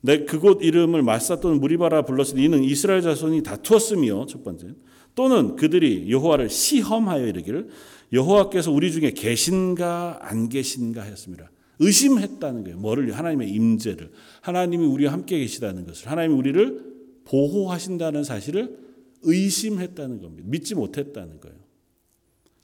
내 0.00 0.24
그곳 0.24 0.62
이름을 0.62 1.02
마사 1.02 1.40
또는 1.40 1.58
무리바라 1.60 2.02
불렀으니 2.02 2.44
이는 2.44 2.62
이스라엘 2.62 3.02
자손이 3.02 3.42
다투었으며 3.42 4.26
첫 4.26 4.44
번째 4.44 4.68
또는 5.16 5.56
그들이 5.56 6.10
여호와를 6.10 6.48
시험하여 6.48 7.26
이르기를 7.26 7.68
여호와께서 8.12 8.70
우리 8.70 8.92
중에 8.92 9.10
계신가 9.10 10.20
안 10.22 10.48
계신가 10.48 11.02
했습니다. 11.02 11.50
의심했다는 11.80 12.62
거예요. 12.62 12.78
뭐를 12.78 13.10
하나님의 13.12 13.50
임재를 13.50 14.12
하나님이 14.40 14.86
우리와 14.86 15.12
함께 15.12 15.38
계시다는 15.38 15.84
것을 15.84 16.10
하나님이 16.10 16.34
우리를 16.34 16.85
보호하신다는 17.26 18.24
사실을 18.24 18.78
의심했다는 19.22 20.20
겁니다. 20.20 20.48
믿지 20.48 20.74
못했다는 20.74 21.40
거예요. 21.40 21.56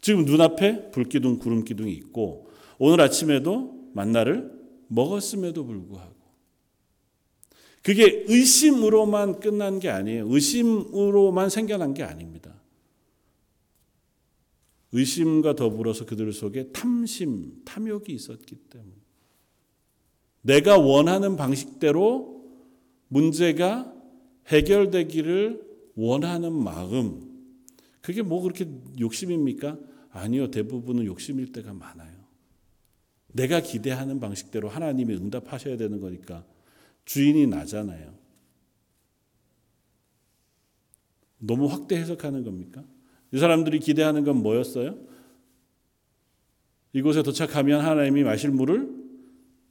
지금 0.00 0.24
눈앞에 0.24 0.90
불기둥 0.90 1.38
구름 1.38 1.64
기둥이 1.64 1.92
있고 1.92 2.48
오늘 2.78 3.00
아침에도 3.00 3.90
만나를 3.92 4.52
먹었음에도 4.88 5.64
불구하고 5.64 6.12
그게 7.82 8.24
의심으로만 8.28 9.40
끝난 9.40 9.80
게 9.80 9.88
아니에요. 9.88 10.28
의심으로만 10.28 11.50
생겨난 11.50 11.94
게 11.94 12.02
아닙니다. 12.04 12.54
의심과 14.92 15.56
더불어서 15.56 16.04
그들 16.04 16.32
속에 16.32 16.70
탐심, 16.70 17.62
탐욕이 17.64 18.06
있었기 18.10 18.56
때문에 18.70 18.92
내가 20.42 20.78
원하는 20.78 21.36
방식대로 21.36 22.44
문제가 23.08 23.91
해결되기를 24.48 25.72
원하는 25.94 26.52
마음 26.52 27.32
그게 28.00 28.22
뭐 28.22 28.42
그렇게 28.42 28.68
욕심입니까? 29.00 29.78
아니요. 30.10 30.50
대부분은 30.50 31.06
욕심일 31.06 31.52
때가 31.52 31.72
많아요. 31.72 32.22
내가 33.28 33.60
기대하는 33.60 34.20
방식대로 34.20 34.68
하나님이 34.68 35.14
응답하셔야 35.14 35.76
되는 35.76 36.00
거니까 36.00 36.44
주인이 37.04 37.46
나잖아요. 37.46 38.12
너무 41.38 41.66
확대 41.66 41.96
해석하는 41.96 42.44
겁니까? 42.44 42.84
이 43.32 43.38
사람들이 43.38 43.80
기대하는 43.80 44.24
건 44.24 44.42
뭐였어요? 44.42 44.98
이곳에 46.92 47.22
도착하면 47.22 47.80
하나님이 47.80 48.22
마실 48.22 48.50
물을 48.50 48.90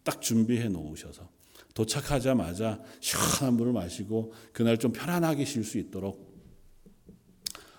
딱 0.04 0.22
준비해 0.22 0.68
놓으셔서 0.68 1.30
도착하자마자 1.74 2.82
시원한 3.00 3.56
물을 3.56 3.72
마시고 3.74 4.34
그날 4.52 4.78
좀 4.78 4.92
편안하게 4.92 5.46
쉴 5.46 5.64
수 5.64 5.78
있도록 5.78 6.32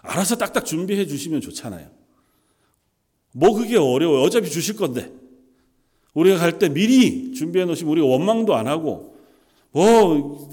알아서 0.01 0.37
딱딱 0.37 0.65
준비해 0.65 1.07
주시면 1.07 1.41
좋잖아요. 1.41 1.91
뭐 3.33 3.55
그게 3.55 3.77
어려워요. 3.77 4.23
어차피 4.23 4.51
주실 4.51 4.77
건데. 4.77 5.13
우리가 6.15 6.37
갈 6.37 6.59
때 6.59 6.69
미리 6.69 7.33
준비해 7.33 7.65
놓으시면 7.65 7.93
우리가 7.93 8.07
원망도 8.07 8.55
안 8.55 8.67
하고 8.67 9.17
뭐 9.71 10.51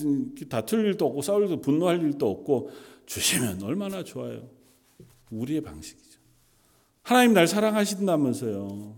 다툴 0.48 0.86
일도 0.86 1.06
없고 1.08 1.22
싸울 1.22 1.44
일도 1.44 1.60
분노할 1.60 2.02
일도 2.02 2.30
없고 2.30 2.72
주시면 3.06 3.64
얼마나 3.64 4.04
좋아요. 4.04 4.48
우리의 5.32 5.62
방식이죠. 5.62 6.20
하나님 7.02 7.34
날 7.34 7.48
사랑하신다면서요. 7.48 8.96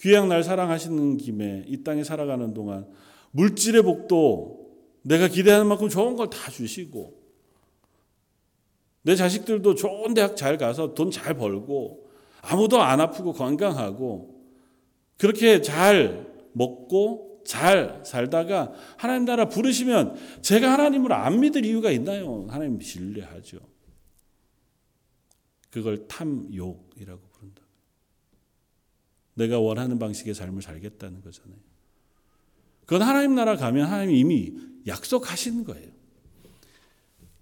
귀양 0.00 0.28
날 0.28 0.44
사랑하시는 0.44 1.16
김에 1.16 1.64
이 1.66 1.82
땅에 1.82 2.04
살아가는 2.04 2.52
동안 2.52 2.86
물질의 3.32 3.82
복도 3.82 4.58
내가 5.02 5.28
기대하는 5.28 5.66
만큼 5.66 5.88
좋은 5.88 6.16
걸 6.16 6.28
다 6.30 6.50
주시고 6.50 7.18
내 9.02 9.16
자식들도 9.16 9.74
좋은 9.74 10.14
대학 10.14 10.36
잘 10.36 10.58
가서 10.58 10.94
돈 10.94 11.10
잘 11.10 11.34
벌고 11.34 12.10
아무도 12.42 12.82
안 12.82 13.00
아프고 13.00 13.32
건강하고 13.32 14.42
그렇게 15.16 15.60
잘 15.62 16.26
먹고 16.52 17.42
잘 17.46 18.02
살다가 18.04 18.72
하나님 18.98 19.24
나라 19.24 19.48
부르시면 19.48 20.42
제가 20.42 20.72
하나님을 20.72 21.12
안 21.12 21.40
믿을 21.40 21.64
이유가 21.64 21.90
있나요? 21.90 22.46
하나님 22.50 22.80
신뢰하죠. 22.80 23.58
그걸 25.70 26.06
탐욕이라고 26.06 27.20
부른다. 27.32 27.62
내가 29.34 29.58
원하는 29.60 29.98
방식의 29.98 30.34
삶을 30.34 30.62
살겠다는 30.62 31.22
거잖아요. 31.22 31.58
그건 32.88 33.02
하나님 33.02 33.34
나라 33.34 33.54
가면 33.54 33.86
하나님이 33.86 34.18
이미 34.18 34.52
약속하신 34.86 35.64
거예요. 35.64 35.88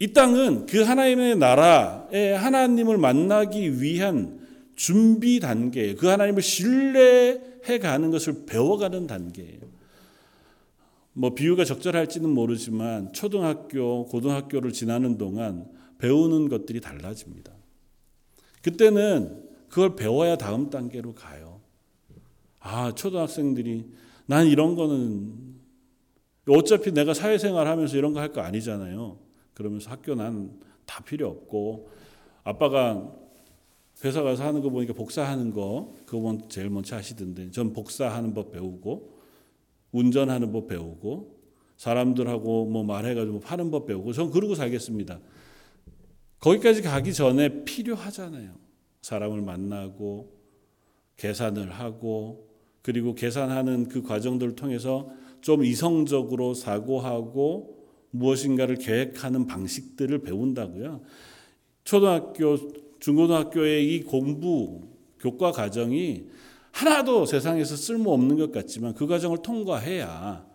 이 0.01 0.13
땅은 0.13 0.67
그 0.67 0.83
하나님의 0.83 1.37
나라에 1.37 2.33
하나님을 2.33 2.99
만나기 2.99 3.81
위한 3.81 4.41
준비 4.75 5.39
단계, 5.39 5.95
그 5.95 6.09
하나님을 6.09 6.43
신뢰해 6.43 7.79
가는 7.81 8.11
것을 8.11 8.45
배워가는 8.47 9.07
단계예요. 9.07 9.61
뭐 11.13 11.33
비유가 11.37 11.65
적절할지는 11.65 12.29
모르지만 12.29 13.13
초등학교, 13.13 14.05
고등학교를 14.07 14.73
지나는 14.73 15.17
동안 15.17 15.69
배우는 15.99 16.49
것들이 16.49 16.81
달라집니다. 16.81 17.53
그때는 18.63 19.45
그걸 19.69 19.95
배워야 19.95 20.37
다음 20.37 20.71
단계로 20.71 21.15
가요. 21.15 21.61
아, 22.59 22.93
초등학생들이 22.97 23.85
난 24.27 24.47
이런 24.47 24.75
거는 24.75 25.57
어차피 26.49 26.93
내가 26.93 27.15
사회생활 27.15 27.67
하면서 27.67 27.97
이런 27.97 28.13
거 28.13 28.21
할 28.21 28.33
거 28.33 28.41
아니잖아요. 28.41 29.19
그러면서 29.55 29.91
학교 29.91 30.15
난 30.15 30.67
다 30.87 31.03
필요 31.03 31.29
없고 31.29 31.91
아빠가 32.45 33.13
회사 34.05 34.23
가서 34.23 34.45
하는 34.45 34.63
거 34.63 34.71
보니까 34.71 34.93
복사하는 34.95 35.53
거 35.53 35.93
그거 36.07 36.39
제일 36.49 36.71
먼저 36.71 36.95
하시던데 36.97 37.51
전 37.51 37.73
복사하는 37.73 38.35
법 38.35 38.53
배우고 38.53 39.19
운전하는 39.91 40.53
법 40.53 40.69
배우고 40.69 41.35
사람들하고 41.77 42.67
뭐 42.67 42.85
말해가지고 42.85 43.41
파는 43.41 43.71
법 43.71 43.87
배우고 43.87 44.13
전 44.13 44.31
그러고 44.31 44.55
살겠습니다. 44.55 45.19
거기까지 46.39 46.83
가기 46.83 47.13
전에 47.13 47.65
필요하잖아요. 47.65 48.55
사람을 49.03 49.43
만나고 49.43 50.33
계산을 51.17 51.73
하고 51.73 52.49
그리고 52.87 53.17
계산하는 53.17 53.89
그 53.89 54.01
과정들을 54.01 54.55
통해서 54.55 55.11
좀 55.41 55.65
이성적으로 55.65 56.55
사고하고 56.55 57.85
무엇인가를 58.11 58.77
계획하는 58.77 59.49
방식들을 59.49 60.21
배운다고요. 60.21 61.01
초등학교, 61.83 62.57
중고등학교의 63.01 63.93
이 63.93 64.05
공부, 64.05 64.83
교과 65.19 65.51
과정이 65.51 66.27
하나도 66.71 67.27
세상에서 67.27 67.75
쓸모없는 67.75 68.37
것 68.37 68.53
같지만 68.53 68.95
그 68.95 69.09
과정을 69.09 69.39
통과해야 69.43 70.47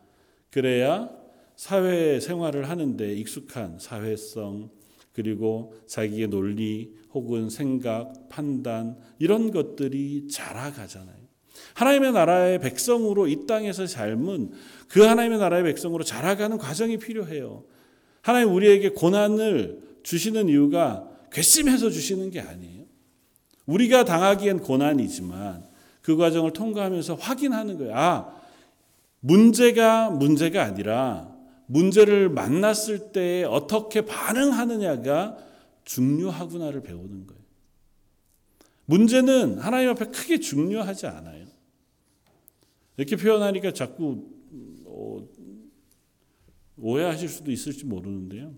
그래야 0.51 1.09
사회 1.57 2.21
생활을 2.21 2.69
하는데 2.69 3.13
익숙한 3.13 3.77
사회성 3.77 4.69
그리고 5.11 5.73
자기의 5.85 6.29
논리 6.29 6.93
혹은 7.13 7.49
생각, 7.49 8.29
판단 8.29 8.97
이런 9.19 9.51
것들이 9.51 10.29
자라가잖아요. 10.29 11.20
하나님의 11.73 12.11
나라의 12.11 12.59
백성으로 12.59 13.27
이 13.27 13.45
땅에서 13.45 13.87
삶은 13.87 14.51
그 14.87 15.01
하나님의 15.01 15.39
나라의 15.39 15.63
백성으로 15.63 16.03
자라가는 16.03 16.57
과정이 16.57 16.97
필요해요. 16.97 17.63
하나님 18.21 18.53
우리에게 18.53 18.89
고난을 18.89 19.79
주시는 20.03 20.49
이유가 20.49 21.07
괘씸해서 21.31 21.89
주시는 21.89 22.31
게 22.31 22.39
아니에요. 22.39 22.85
우리가 23.65 24.05
당하기엔 24.05 24.59
고난이지만 24.59 25.63
그 26.01 26.17
과정을 26.17 26.51
통과하면서 26.53 27.15
확인하는 27.15 27.77
거예요. 27.77 27.95
아, 27.95 28.41
문제가 29.19 30.09
문제가 30.09 30.63
아니라 30.63 31.31
문제를 31.67 32.29
만났을 32.29 33.11
때 33.11 33.43
어떻게 33.43 34.01
반응하느냐가 34.01 35.37
중요하구나를 35.85 36.81
배우는 36.81 37.27
거예요. 37.27 37.41
문제는 38.85 39.59
하나님 39.59 39.89
앞에 39.89 40.05
크게 40.05 40.39
중요하지 40.39 41.07
않아요. 41.07 41.45
이렇게 42.97 43.15
표현하니까 43.15 43.73
자꾸 43.73 44.29
어, 44.85 45.27
오해하실 46.77 47.29
수도 47.29 47.51
있을지 47.51 47.85
모르는데요. 47.85 48.53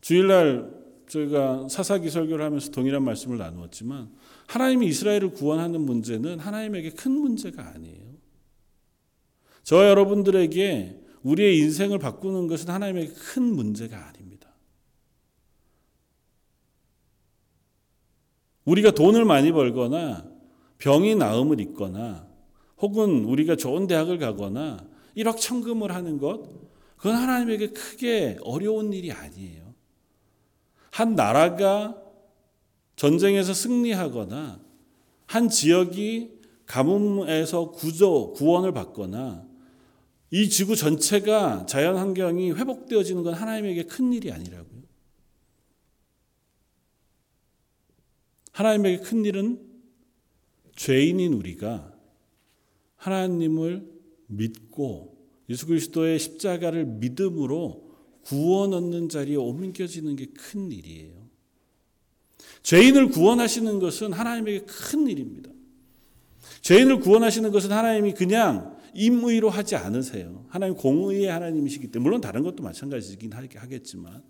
주일날 0.00 0.84
저희가 1.08 1.68
사사기 1.68 2.10
설교를 2.10 2.44
하면서 2.44 2.70
동일한 2.70 3.04
말씀을 3.04 3.38
나누었지만 3.38 4.12
하나님이 4.46 4.86
이스라엘을 4.88 5.30
구원하는 5.30 5.80
문제는 5.80 6.38
하나님에게 6.38 6.90
큰 6.90 7.12
문제가 7.12 7.68
아니에요. 7.68 8.14
저 9.62 9.88
여러분들에게 9.88 11.00
우리의 11.22 11.58
인생을 11.58 11.98
바꾸는 11.98 12.48
것은 12.48 12.68
하나님에게 12.68 13.12
큰 13.12 13.42
문제가 13.44 14.08
아닙니다. 14.08 14.52
우리가 18.64 18.90
돈을 18.90 19.24
많이 19.24 19.52
벌거나 19.52 20.33
병이 20.84 21.14
나음을 21.14 21.60
입거나 21.60 22.28
혹은 22.76 23.24
우리가 23.24 23.56
좋은 23.56 23.86
대학을 23.86 24.18
가거나 24.18 24.86
일확천금을 25.14 25.94
하는 25.94 26.18
것 26.18 26.42
그건 26.98 27.16
하나님에게 27.16 27.68
크게 27.68 28.36
어려운 28.42 28.92
일이 28.92 29.10
아니에요. 29.10 29.74
한 30.90 31.14
나라가 31.14 31.96
전쟁에서 32.96 33.54
승리하거나 33.54 34.60
한 35.24 35.48
지역이 35.48 36.32
가뭄에서 36.66 37.70
구조 37.70 38.34
구원을 38.34 38.72
받거나 38.72 39.42
이 40.32 40.50
지구 40.50 40.76
전체가 40.76 41.64
자연 41.64 41.96
환경이 41.96 42.52
회복되어지는 42.52 43.22
건 43.22 43.32
하나님에게 43.32 43.84
큰 43.84 44.12
일이 44.12 44.30
아니라고요. 44.30 44.82
하나님에게 48.52 48.98
큰 48.98 49.24
일은 49.24 49.73
죄인인 50.76 51.32
우리가 51.34 51.92
하나님을 52.96 53.86
믿고 54.26 55.16
예수 55.48 55.66
그리스도의 55.66 56.18
십자가를 56.18 56.84
믿음으로 56.86 57.84
구원 58.22 58.72
얻는 58.72 59.08
자리에 59.10 59.36
옮겨지는 59.36 60.16
게 60.16 60.26
큰 60.26 60.72
일이에요. 60.72 61.24
죄인을 62.62 63.10
구원하시는 63.10 63.78
것은 63.78 64.12
하나님에게 64.12 64.60
큰 64.60 65.06
일입니다. 65.06 65.50
죄인을 66.62 67.00
구원하시는 67.00 67.50
것은 67.50 67.72
하나님이 67.72 68.14
그냥 68.14 68.74
임의로 68.94 69.50
하지 69.50 69.76
않으세요. 69.76 70.46
하나님 70.48 70.76
공의의 70.76 71.26
하나님이시기 71.26 71.88
때문에 71.88 72.02
물론 72.04 72.20
다른 72.20 72.42
것도 72.42 72.62
마찬가지긴 72.62 73.32
하겠지만 73.32 74.22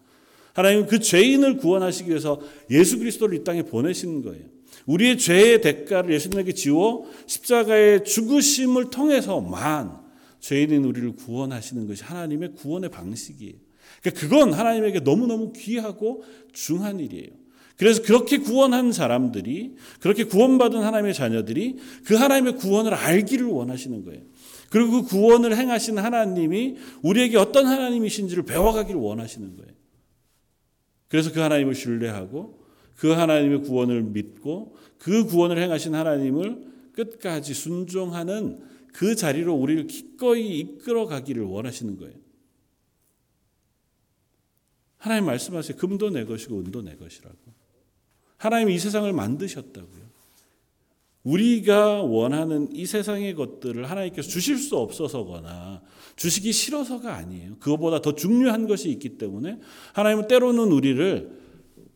하나님은 0.55 0.87
그 0.87 0.99
죄인을 0.99 1.59
구원하시기 1.59 2.09
위해서 2.11 2.41
예수 2.71 2.99
그리스도를 2.99 3.39
이 3.39 3.45
땅에 3.45 3.63
보내시는 3.63 4.23
거예요. 4.23 4.47
우리의 4.87 5.19
죄의 5.19 5.61
대가를 5.61 6.13
예수님에게 6.15 6.53
지워 6.53 7.11
십자가의 7.27 8.05
죽으심을 8.05 8.91
통해서만 8.91 10.05
죄인인 10.41 10.85
우리를 10.85 11.17
구원하시는 11.17 11.87
것이 11.87 12.05
하나님의 12.05 12.53
구원의 12.55 12.91
방식이에요. 12.91 13.55
그러니까 14.03 14.21
그건 14.21 14.53
하나님에게 14.53 15.01
너무너무 15.01 15.53
귀하고 15.53 16.23
중한 16.53 17.01
일이에요. 17.01 17.31
그래서 17.77 18.03
그렇게 18.03 18.39
구원한 18.39 18.93
사람들이 18.93 19.75
그렇게 20.01 20.25
구원받은 20.25 20.81
하나님의 20.83 21.15
자녀들이 21.15 21.77
그 22.05 22.15
하나님의 22.15 22.57
구원을 22.57 22.95
알기를 22.95 23.47
원하시는 23.47 24.05
거예요. 24.05 24.23
그리고 24.71 25.03
그 25.03 25.09
구원을 25.09 25.57
행하신 25.57 25.99
하나님이 25.99 26.77
우리에게 27.03 27.37
어떤 27.37 27.67
하나님이신지를 27.67 28.45
배워가기를 28.45 29.01
원하시는 29.01 29.57
거예요. 29.57 29.73
그래서 31.09 31.33
그 31.33 31.41
하나님을 31.41 31.75
신뢰하고 31.75 32.64
그 32.97 33.11
하나님의 33.11 33.63
구원을 33.63 34.03
믿고 34.03 34.77
그 34.99 35.25
구원을 35.25 35.59
행하신 35.59 35.95
하나님을 35.95 36.73
끝까지 36.93 37.55
순종하는 37.55 38.61
그 38.93 39.17
자리로 39.17 39.55
우리를 39.55 39.87
기꺼이 39.87 40.59
이끌어 40.61 41.07
가기를 41.07 41.43
원하시는 41.43 41.97
거예요. 41.99 42.15
하나님 44.97 45.27
말씀하세요. 45.27 45.77
금도 45.77 46.11
내 46.11 46.25
것이고 46.25 46.59
은도 46.61 46.81
내 46.83 46.97
것이라고. 46.97 47.37
하나님이 48.39 48.75
이 48.75 48.79
세상을 48.79 49.13
만드셨다고요. 49.13 50.05
우리가 51.25 52.03
원하는 52.03 52.69
이 52.73 52.87
세상의 52.87 53.35
것들을 53.35 53.91
하나님께서 53.91 54.29
주실 54.29 54.59
수 54.59 54.77
없어서거나 54.77 55.83
주시기 56.17 56.53
싫어서가 56.53 57.15
아니에요. 57.15 57.57
그것보다 57.59 58.01
더 58.01 58.15
중요한 58.15 58.69
것이 58.69 58.91
있기 58.91 59.19
때문에 59.19 59.59
하나님은 59.95 60.29
때로는 60.29 60.71
우리를 60.71 61.44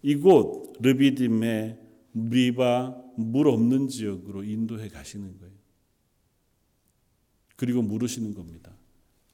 이곳 0.08 0.72
르비딤의 0.80 1.78
리바 2.14 2.96
물 3.18 3.46
없는 3.46 3.88
지역으로 3.88 4.42
인도해 4.42 4.88
가시는 4.88 5.38
거예요. 5.38 5.52
그리고 7.56 7.82
물으시는 7.82 8.32
겁니다. 8.32 8.72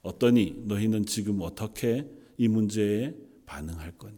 어떠니 0.02 0.64
너희는 0.66 1.06
지금 1.06 1.42
어떻게 1.42 2.10
이 2.38 2.48
문제에 2.48 3.14
반응할 3.46 3.92
거니? 3.92 4.16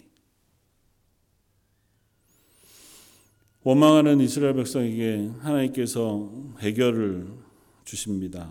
원망하는 3.63 4.21
이스라엘 4.21 4.55
백성에게 4.55 5.33
하나님께서 5.41 6.55
해결을 6.61 7.35
주십니다. 7.85 8.51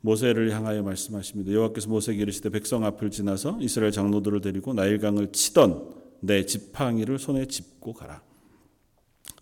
모세를 0.00 0.50
향하여 0.50 0.82
말씀하십니다. 0.82 1.52
여호와께서 1.52 1.88
모세에게 1.88 2.22
이르시되 2.22 2.48
백성 2.50 2.84
앞을 2.84 3.12
지나서 3.12 3.58
이스라엘 3.60 3.92
장로들을 3.92 4.40
데리고 4.40 4.74
나일강을 4.74 5.30
치던 5.30 6.05
내 6.26 6.44
지팡이를 6.44 7.18
손에 7.18 7.46
짚고 7.46 7.94
가라. 7.94 8.22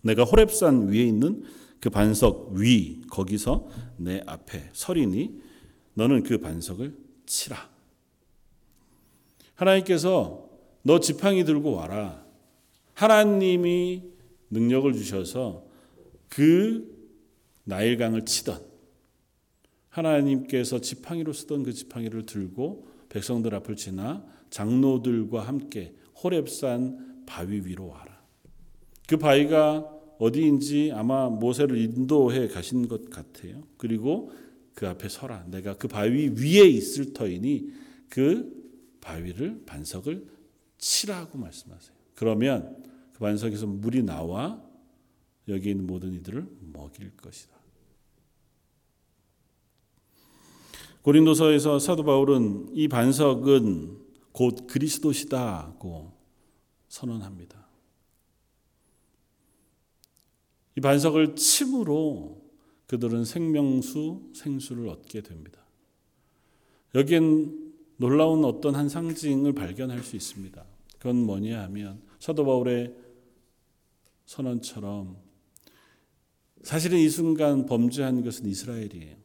내가 0.01 0.23
호렙산 0.23 0.87
위에 0.89 1.03
있는 1.03 1.43
그 1.79 1.89
반석 1.89 2.53
위 2.53 3.01
거기서 3.09 3.69
내 3.97 4.21
앞에 4.25 4.69
서리니 4.73 5.41
너는 5.95 6.23
그 6.23 6.39
반석을 6.39 6.95
치라. 7.25 7.69
하나님께서 9.55 10.49
너 10.83 10.99
지팡이 10.99 11.43
들고 11.43 11.73
와라. 11.73 12.23
하나님이 12.93 14.03
능력을 14.51 14.93
주셔서 14.93 15.65
그 16.29 16.93
나일강을 17.63 18.25
치던 18.25 18.61
하나님께서 19.89 20.79
지팡이로 20.79 21.33
쓰던 21.33 21.63
그 21.63 21.73
지팡이를 21.73 22.25
들고 22.25 22.87
백성들 23.09 23.55
앞을 23.55 23.75
지나 23.75 24.25
장로들과 24.49 25.41
함께 25.41 25.95
호렙산 26.23 27.23
바위 27.25 27.61
위로 27.65 27.87
와라. 27.87 28.21
그 29.07 29.17
바위가 29.17 29.91
어디인지 30.17 30.91
아마 30.93 31.29
모세를 31.29 31.77
인도해 31.77 32.47
가신 32.47 32.87
것 32.87 33.09
같아요. 33.09 33.63
그리고 33.77 34.31
그 34.73 34.87
앞에 34.87 35.09
서라. 35.09 35.45
내가 35.49 35.75
그 35.77 35.87
바위 35.87 36.29
위에 36.29 36.67
있을 36.67 37.13
터이니 37.13 37.71
그 38.09 38.53
바위를 39.01 39.63
반석을 39.65 40.25
치라고 40.77 41.37
말씀하세요. 41.37 41.95
그러면 42.15 42.83
그 43.13 43.19
반석에서 43.19 43.67
물이 43.67 44.03
나와 44.03 44.61
여기 45.47 45.69
있는 45.69 45.85
모든 45.85 46.13
이들을 46.13 46.47
먹일 46.73 47.11
것이다. 47.17 47.55
고린도서에서 51.01 51.77
사도 51.77 52.03
바울은 52.03 52.69
이 52.73 52.87
반석은 52.87 54.04
곧 54.35 54.67
그리스도시다고 54.67 56.11
선언합니다. 56.89 57.65
이 60.77 60.81
반석을 60.81 61.37
침으로 61.37 62.43
그들은 62.87 63.23
생명수, 63.23 64.33
생수를 64.35 64.89
얻게 64.89 65.21
됩니다. 65.21 65.61
여기엔 66.95 67.73
놀라운 67.95 68.43
어떤 68.43 68.75
한 68.75 68.89
상징을 68.89 69.53
발견할 69.53 70.03
수 70.03 70.17
있습니다. 70.17 70.65
그건 70.97 71.15
뭐냐 71.23 71.63
하면 71.63 72.01
사도 72.19 72.43
바울의 72.43 72.93
선언처럼 74.25 75.15
사실은 76.61 76.97
이 76.97 77.07
순간 77.07 77.65
범죄한 77.65 78.21
것은 78.21 78.47
이스라엘이에요. 78.47 79.15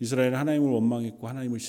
이스라엘은 0.00 0.36
하나님을 0.36 0.70
원망했고 0.70 1.28
하나님을 1.28 1.60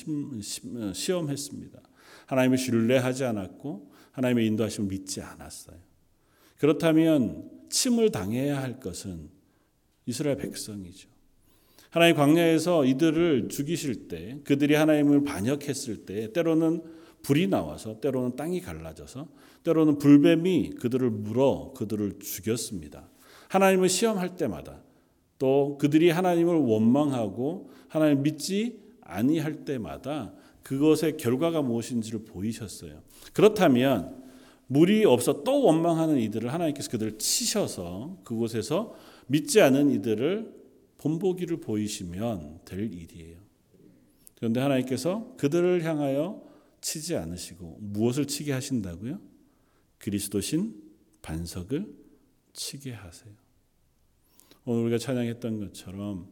시험했습니다. 0.93 1.91
하나님을 2.32 2.57
신뢰하지 2.57 3.25
않았고 3.25 3.91
하나님의 4.13 4.47
인도하심을 4.47 4.88
믿지 4.88 5.21
않았어요. 5.21 5.75
그렇다면 6.57 7.49
침을 7.69 8.11
당해야 8.11 8.61
할 8.61 8.79
것은 8.79 9.29
이스라엘 10.05 10.38
백성이죠. 10.38 11.09
하나님 11.89 12.15
광야에서 12.15 12.86
이들을 12.86 13.49
죽이실 13.49 14.07
때 14.07 14.39
그들이 14.45 14.75
하나님을 14.75 15.25
반역했을 15.25 16.05
때 16.05 16.32
때로는 16.32 16.84
불이 17.21 17.47
나와서 17.47 17.99
때로는 17.99 18.38
땅이 18.38 18.61
갈라져서 18.61 19.27
때로는 19.63 19.97
불뱀이 19.97 20.75
그들을 20.79 21.09
물어 21.09 21.73
그들을 21.75 22.19
죽였습니다. 22.19 23.09
하나님을 23.49 23.89
시험할 23.89 24.38
때마다 24.38 24.82
또 25.38 25.77
그들이 25.79 26.09
하나님을 26.09 26.55
원망하고 26.55 27.71
하나님 27.89 28.23
믿지 28.23 28.79
아니할 29.01 29.65
때마다 29.65 30.34
그것의 30.64 31.18
결과가 31.18 31.62
무엇인지를 31.62 32.26
보이셨어요. 32.26 33.01
그렇다면 33.34 34.22
물이 34.68 35.05
없어 35.05 35.43
또 35.43 35.64
원망하는 35.64 36.18
이들을 36.18 36.53
하나님께서 36.53 36.89
그들을 36.91 37.18
치셔서 37.18 38.20
그곳에서 38.24 38.95
믿지 39.28 39.62
않은 39.62 39.91
이들을 39.91 40.62
본보기를 40.97 41.57
보이시면 41.57 42.62
될 42.64 42.93
일이에요. 42.93 43.38
그런데 44.38 44.59
하나님께서 44.59 45.36
그들을 45.38 45.84
향하여 45.84 46.41
치지 46.80 47.16
않으시고 47.16 47.78
무엇을 47.82 48.28
치게 48.28 48.53
하신다고요? 48.53 49.20
그리스도신 49.99 50.76
반석을 51.22 51.93
치게 52.53 52.93
하세요. 52.93 53.34
오늘 54.66 54.84
우리가 54.84 54.97
찬양했던 54.97 55.59
것처럼 55.59 56.28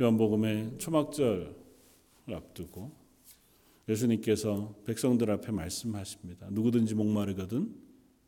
요한복음의 0.00 0.78
초막절을 0.78 1.54
앞두고 2.32 3.05
예수님께서 3.88 4.74
백성들 4.84 5.30
앞에 5.30 5.52
말씀하십니다. 5.52 6.48
누구든지 6.50 6.94
목마르거든 6.94 7.74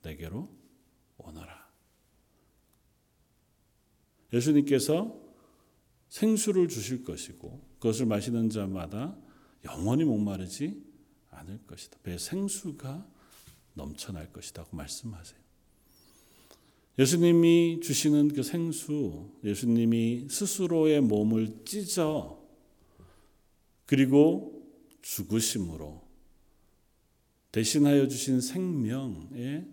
내게로 0.03 0.49
오너라. 1.19 1.69
예수님께서 4.33 5.19
생수를 6.09 6.69
주실 6.69 7.05
것이고 7.05 7.61
그것을 7.75 8.07
마시는 8.07 8.51
자마다 8.51 9.17
영원히 9.65 10.05
목마르지 10.05 10.83
않을 11.31 11.67
것이다. 11.67 11.99
배 12.03 12.17
생수가 12.19 13.07
넘쳐날 13.75 14.33
것이다고 14.33 14.77
말씀하세요. 14.77 15.39
예수님이 16.99 17.81
주시는 17.81 18.29
그 18.29 18.43
생수, 18.43 19.31
예수님이 19.45 20.27
스스로의 20.29 21.01
몸을 21.01 21.65
찢어 21.65 22.45
그리고 23.87 24.58
죽으심으로 25.03 26.03
대신하여 27.53 28.09
주신 28.09 28.41
생명의 28.41 29.67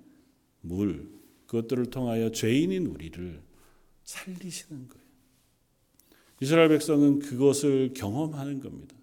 물, 0.62 1.10
그것들을 1.46 1.88
통하여 1.88 2.32
죄인인 2.32 2.88
우리를 2.88 3.42
살리시는 4.04 4.88
거예요. 4.88 5.06
이스라엘 6.42 6.70
백성은 6.70 7.20
그것을 7.20 7.94
경험하는 7.94 8.60
겁니다. 8.60 8.96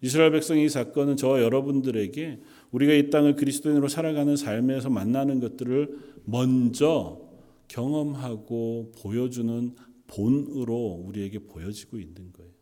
이스라엘 0.00 0.32
백성의 0.32 0.66
이 0.66 0.68
사건은 0.68 1.16
저와 1.16 1.40
여러분들에게 1.40 2.40
우리가 2.72 2.92
이 2.92 3.10
땅을 3.10 3.36
그리스도인으로 3.36 3.88
살아가는 3.88 4.36
삶에서 4.36 4.90
만나는 4.90 5.40
것들을 5.40 6.22
먼저 6.24 7.20
경험하고 7.68 8.92
보여주는 9.00 9.74
본으로 10.06 11.02
우리에게 11.06 11.38
보여지고 11.40 11.98
있는 11.98 12.32
거예요. 12.32 12.52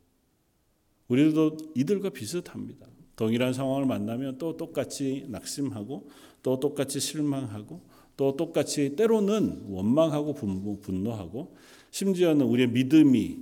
우리도 1.09 1.57
이들과 1.75 2.11
비슷합니다. 2.11 2.92
동일한 3.23 3.53
상황을 3.53 3.87
만나면 3.87 4.39
또 4.39 4.57
똑같이 4.57 5.27
낙심하고 5.29 6.11
또 6.43 6.59
똑같이 6.59 6.99
실망하고 6.99 7.81
또 8.17 8.37
똑같이 8.37 8.97
때로는 8.97 9.67
원망하고 9.69 10.35
분노하고 10.35 11.57
심지어는 11.93 12.45
우리의 12.45 12.71
믿음이 12.71 13.39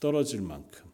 떨어질 0.00 0.40
만큼 0.40 0.90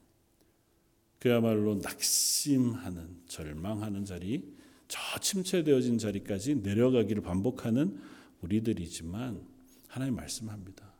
그야말로 1.20 1.76
낙심하는 1.76 3.20
절망하는 3.28 4.04
자리 4.04 4.42
저 4.88 4.98
침체되어진 5.20 5.98
자리까지 5.98 6.56
내려가기를 6.56 7.22
반복하는 7.22 8.00
우리들이지만 8.40 9.46
하나님 9.86 10.16
말씀합니다. 10.16 10.92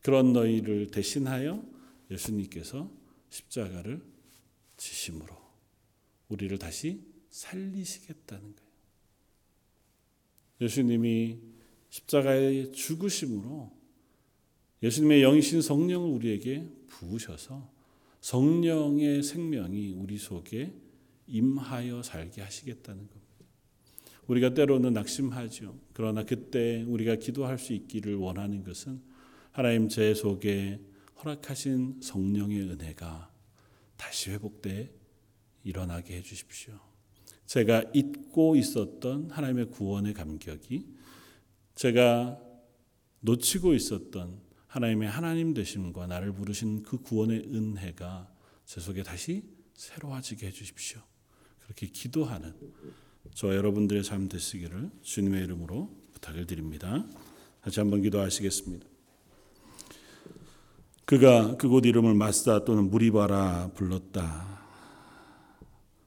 그런 0.00 0.32
너희를 0.32 0.86
대신하여 0.90 1.62
예수님께서 2.10 2.90
십자가를 3.28 4.09
지심으로 4.80 5.36
우리를 6.28 6.56
다시 6.58 7.04
살리시겠다는 7.28 8.56
거예요. 8.56 8.70
예수님이 10.62 11.38
십자가의 11.90 12.72
죽으심으로 12.72 13.70
예수님의 14.82 15.20
영이신 15.20 15.60
성령을 15.60 16.08
우리에게 16.08 16.66
부으셔서 16.88 17.70
성령의 18.22 19.22
생명이 19.22 19.92
우리 19.92 20.16
속에 20.16 20.72
임하여 21.26 22.02
살게 22.02 22.40
하시겠다는 22.40 23.06
겁니다. 23.06 23.20
우리가 24.26 24.54
때로는 24.54 24.94
낙심하죠. 24.94 25.78
그러나 25.92 26.24
그때 26.24 26.82
우리가 26.86 27.16
기도할 27.16 27.58
수 27.58 27.74
있기를 27.74 28.14
원하는 28.14 28.64
것은 28.64 29.02
하나님 29.52 29.88
제 29.88 30.14
속에 30.14 30.80
허락하신 31.18 32.00
성령의 32.00 32.62
은혜가 32.62 33.29
다시 34.00 34.30
회복돼 34.30 34.90
일어나게 35.62 36.16
해 36.16 36.22
주십시오. 36.22 36.80
제가 37.44 37.84
잊고 37.92 38.56
있었던 38.56 39.30
하나님의 39.30 39.66
구원의 39.70 40.14
감격이 40.14 40.86
제가 41.74 42.40
놓치고 43.20 43.74
있었던 43.74 44.40
하나님의 44.68 45.08
하나님 45.08 45.52
되심과 45.52 46.06
나를 46.06 46.32
부르신 46.32 46.82
그 46.82 46.98
구원의 46.98 47.40
은혜가 47.52 48.32
제 48.64 48.80
속에 48.80 49.02
다시 49.02 49.42
새로워지게 49.74 50.46
해 50.46 50.50
주십시오. 50.50 51.00
그렇게 51.60 51.86
기도하는 51.86 52.54
저 53.34 53.54
여러분들의 53.54 54.02
삶 54.02 54.28
되시기를 54.28 54.90
주님의 55.02 55.44
이름으로 55.44 55.94
부탁을 56.12 56.46
드립니다. 56.46 57.06
다시 57.60 57.80
한번 57.80 58.00
기도하시겠습니다. 58.00 58.89
그가 61.04 61.56
그곳 61.56 61.86
이름을 61.86 62.14
마사 62.14 62.64
또는 62.64 62.90
무리바라 62.90 63.70
불렀다 63.74 64.60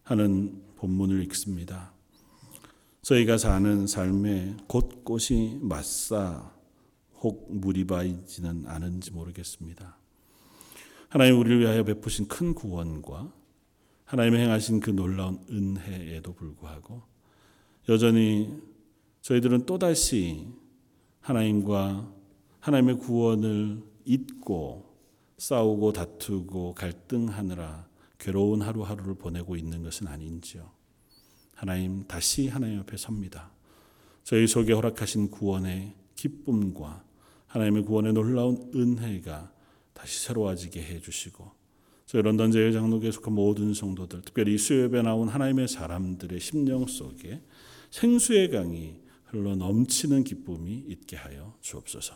하는 0.03 0.61
본문을 0.77 1.23
읽습니다. 1.23 1.91
저희가 3.01 3.37
사는 3.37 3.85
삶에 3.85 4.57
곳곳이 4.67 5.59
마사 5.61 6.51
혹 7.19 7.47
무리바이지는 7.53 8.65
않은지 8.67 9.11
모르겠습니다. 9.11 9.97
하나님 11.09 11.39
우리를 11.39 11.59
위하여 11.59 11.83
베푸신 11.83 12.27
큰 12.27 12.53
구원과 12.53 13.31
하나님의 14.05 14.41
행하신 14.41 14.79
그 14.79 14.89
놀라운 14.89 15.39
은혜에도 15.49 16.33
불구하고 16.33 17.01
여전히 17.89 18.61
저희들은 19.21 19.65
또다시 19.65 20.47
하나님과 21.21 22.11
하나님의 22.59 22.99
구원을 22.99 23.81
잊고 24.05 24.93
싸우고 25.37 25.93
다투고 25.93 26.73
갈등하느라 26.73 27.87
괴로운 28.17 28.61
하루하루를 28.61 29.15
보내고 29.15 29.55
있는 29.55 29.83
것은 29.83 30.07
아닌지요. 30.07 30.71
하나님 31.55 32.05
다시 32.07 32.47
하나님 32.47 32.79
앞에 32.79 32.97
섭니다. 32.97 33.51
저희 34.23 34.47
속에 34.47 34.73
허락하신 34.73 35.31
구원의 35.31 35.95
기쁨과 36.15 37.03
하나님의 37.47 37.83
구원의 37.83 38.13
놀라운 38.13 38.71
은혜가 38.73 39.51
다시 39.93 40.25
새로워지게 40.25 40.81
해 40.81 40.99
주시고 40.99 41.51
저희 42.05 42.21
런던 42.21 42.51
제일 42.51 42.71
장로교에 42.71 43.11
속한 43.11 43.33
모든 43.33 43.73
성도들 43.73 44.21
특별히 44.21 44.57
수요예배 44.57 45.01
나온 45.01 45.27
하나님의 45.27 45.67
사람들의 45.67 46.39
심령 46.39 46.85
속에 46.87 47.41
생수의 47.91 48.49
강이 48.51 49.01
흘러 49.25 49.55
넘치는 49.55 50.23
기쁨이 50.23 50.85
있게 50.87 51.15
하여 51.15 51.57
주옵소서. 51.61 52.15